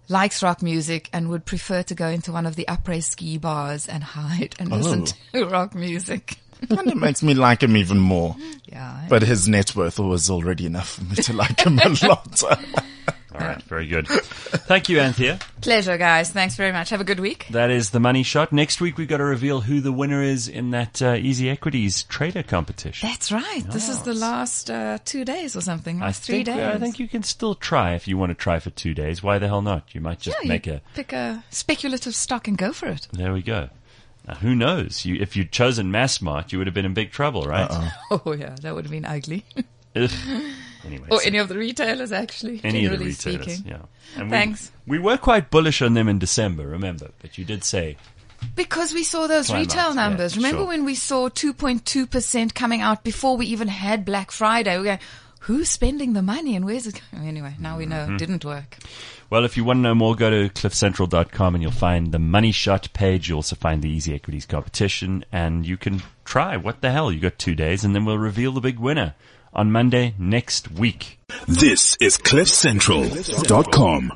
likes 0.09 0.43
rock 0.43 0.63
music 0.63 1.09
and 1.13 1.29
would 1.29 1.45
prefer 1.45 1.83
to 1.83 1.95
go 1.95 2.09
into 2.09 2.33
one 2.33 2.47
of 2.47 2.57
the 2.57 2.65
après 2.69 3.03
ski 3.03 3.37
bars 3.39 3.87
and 3.89 4.03
hide 4.05 4.55
and 4.59 4.71
listen 4.71 5.05
Oh. 5.35 5.41
to 5.41 5.47
rock 5.51 5.75
music. 5.75 6.37
And 6.71 6.89
it 6.89 6.97
makes 6.97 7.23
me 7.23 7.35
like 7.35 7.63
him 7.63 7.77
even 7.77 7.99
more. 7.99 8.35
Yeah. 8.67 9.07
But 9.09 9.23
his 9.23 9.47
net 9.49 9.77
worth 9.77 9.99
was 9.99 10.29
already 10.29 10.67
enough 10.67 10.91
for 10.95 11.05
me 11.05 11.15
to 11.17 11.33
like 11.33 11.61
him 11.61 11.79
a 11.79 11.89
lot. 12.07 12.43
All 13.41 13.47
right, 13.47 13.63
very 13.63 13.87
good. 13.87 14.09
Thank 14.09 14.89
you, 14.89 15.01
Anthea. 15.01 15.39
Pleasure, 15.61 15.97
guys. 15.99 16.31
Thanks 16.31 16.57
very 16.57 16.73
much. 16.73 16.91
Have 16.91 17.01
a 17.01 17.05
good 17.05 17.21
week. 17.21 17.47
That 17.51 17.71
is 17.71 17.91
the 17.91 18.01
money 18.01 18.23
shot. 18.23 18.53
Next 18.53 18.81
week 18.81 18.97
we've 18.97 19.09
got 19.09 19.19
to 19.19 19.25
reveal 19.25 19.61
who 19.61 19.81
the 19.81 19.93
winner 19.93 20.23
is 20.23 20.49
in 20.49 20.71
that 20.71 21.01
uh, 21.01 21.15
Easy 21.15 21.49
Equities 21.49 22.03
trader 22.05 22.43
competition. 22.43 23.09
That's 23.09 23.31
right. 23.31 23.63
This 23.71 23.89
is 23.89 24.03
the 24.03 24.15
last 24.15 24.71
uh, 24.71 24.99
two 25.05 25.25
days 25.25 25.57
or 25.57 25.61
something. 25.61 26.03
I 26.03 26.07
Last 26.07 26.23
three 26.23 26.45
think, 26.45 26.57
days. 26.57 26.75
I 26.75 26.79
think 26.79 26.99
you 26.99 27.09
can 27.09 27.23
still 27.23 27.55
try 27.55 27.95
if 27.95 28.09
you 28.09 28.17
want 28.19 28.31
to 28.31 28.35
try 28.35 28.59
for 28.59 28.71
two 28.71 28.95
days. 28.95 29.23
Why 29.23 29.39
the 29.39 29.47
hell 29.47 29.63
not? 29.63 29.95
You 29.95 30.01
might 30.01 30.21
just 30.21 30.37
yeah, 30.43 30.49
make 30.49 30.67
you 30.67 30.75
a. 30.75 30.81
pick 30.95 31.13
a 31.13 31.45
speculative 31.51 32.15
stock 32.15 32.49
and 32.49 32.57
go 32.59 32.73
for 32.73 32.87
it. 32.87 33.09
There 33.13 33.33
we 33.33 33.43
go. 33.43 33.69
Now, 34.27 34.35
who 34.35 34.55
knows? 34.55 35.05
You, 35.07 35.17
if 35.21 35.37
you'd 35.37 35.53
chosen 35.53 35.91
Massmart, 35.91 36.53
you 36.53 36.59
would 36.59 36.67
have 36.67 36.75
been 36.75 36.85
in 36.85 36.93
big 36.95 37.11
trouble, 37.13 37.43
right? 37.43 37.71
Oh 38.11 38.33
yeah, 38.33 38.57
that 38.63 38.75
would 38.75 38.85
have 38.85 38.91
been 38.93 39.05
ugly. 39.05 39.45
Ugh. 39.97 40.11
Anyway, 40.87 41.07
or 41.11 41.21
so 41.21 41.27
any 41.27 41.39
of 41.39 41.49
the 41.49 41.57
retailers, 41.59 42.13
actually. 42.13 42.61
any 42.65 42.85
of 42.87 42.99
the 42.99 43.05
retailers, 43.05 43.43
speaking. 43.57 43.71
yeah. 43.71 43.83
And 44.17 44.31
Thanks. 44.31 44.71
We, 44.87 44.99
we 44.99 45.05
were 45.05 45.17
quite 45.17 45.51
bullish 45.51 45.83
on 45.83 45.95
them 45.95 46.09
in 46.09 46.19
December, 46.19 46.67
remember? 46.67 47.11
But 47.21 47.37
you 47.39 47.45
did 47.45 47.63
say 47.65 47.97
Because 48.55 48.95
we 48.95 49.05
saw 49.05 49.27
those 49.27 49.53
retail 49.53 49.81
out, 49.81 49.89
yeah, 49.97 50.03
numbers. 50.09 50.37
Remember 50.37 50.61
sure. 50.61 50.69
when 50.69 50.85
we 50.85 50.95
saw 50.95 51.29
2.2% 51.29 52.55
coming 52.55 52.81
out 52.81 53.05
before 53.05 53.37
we 53.37 53.47
even 53.47 53.69
had 53.69 54.05
Black 54.05 54.31
Friday? 54.31 54.79
We 54.79 54.85
go, 54.85 54.99
who's 55.41 55.69
spending 55.71 56.13
the 56.13 56.23
money 56.23 56.55
and 56.57 56.65
where's 56.65 56.87
it 56.87 57.01
going? 57.13 57.29
Anyway, 57.29 57.55
now 57.59 57.77
we 57.77 57.85
know 57.87 57.97
Mm-hmm. 57.97 58.15
it 58.15 58.19
didn't 58.19 58.45
work. 58.45 58.79
Well, 59.31 59.45
if 59.45 59.59
you 59.59 59.65
want 59.65 59.79
to 59.79 59.83
know 59.83 59.95
more, 59.95 60.15
go 60.15 60.31
to 60.31 60.49
cliffcentral.com 60.49 61.55
and 61.55 61.63
you'll 61.63 61.71
find 61.73 62.13
the 62.13 62.19
money 62.19 62.51
shot 62.53 62.89
page. 62.95 63.29
You'll 63.29 63.39
also 63.39 63.57
find 63.57 63.83
the 63.83 63.91
easy 63.91 64.15
equities 64.15 64.47
competition 64.47 65.23
and 65.31 65.67
you 65.67 65.77
can 65.77 66.03
try. 66.25 66.57
What 66.57 66.81
the 66.81 66.91
hell? 66.91 67.13
You 67.13 67.21
got 67.21 67.39
two 67.39 67.55
days 67.55 67.85
and 67.85 67.95
then 67.95 68.07
we'll 68.07 68.17
reveal 68.17 68.53
the 68.53 68.63
big 68.63 68.79
winner 68.79 69.15
on 69.53 69.71
Monday 69.73 70.15
next 70.19 70.71
week. 70.73 71.19
This 71.47 71.97
is 72.01 72.19
CliffCentral.com. 72.19 74.13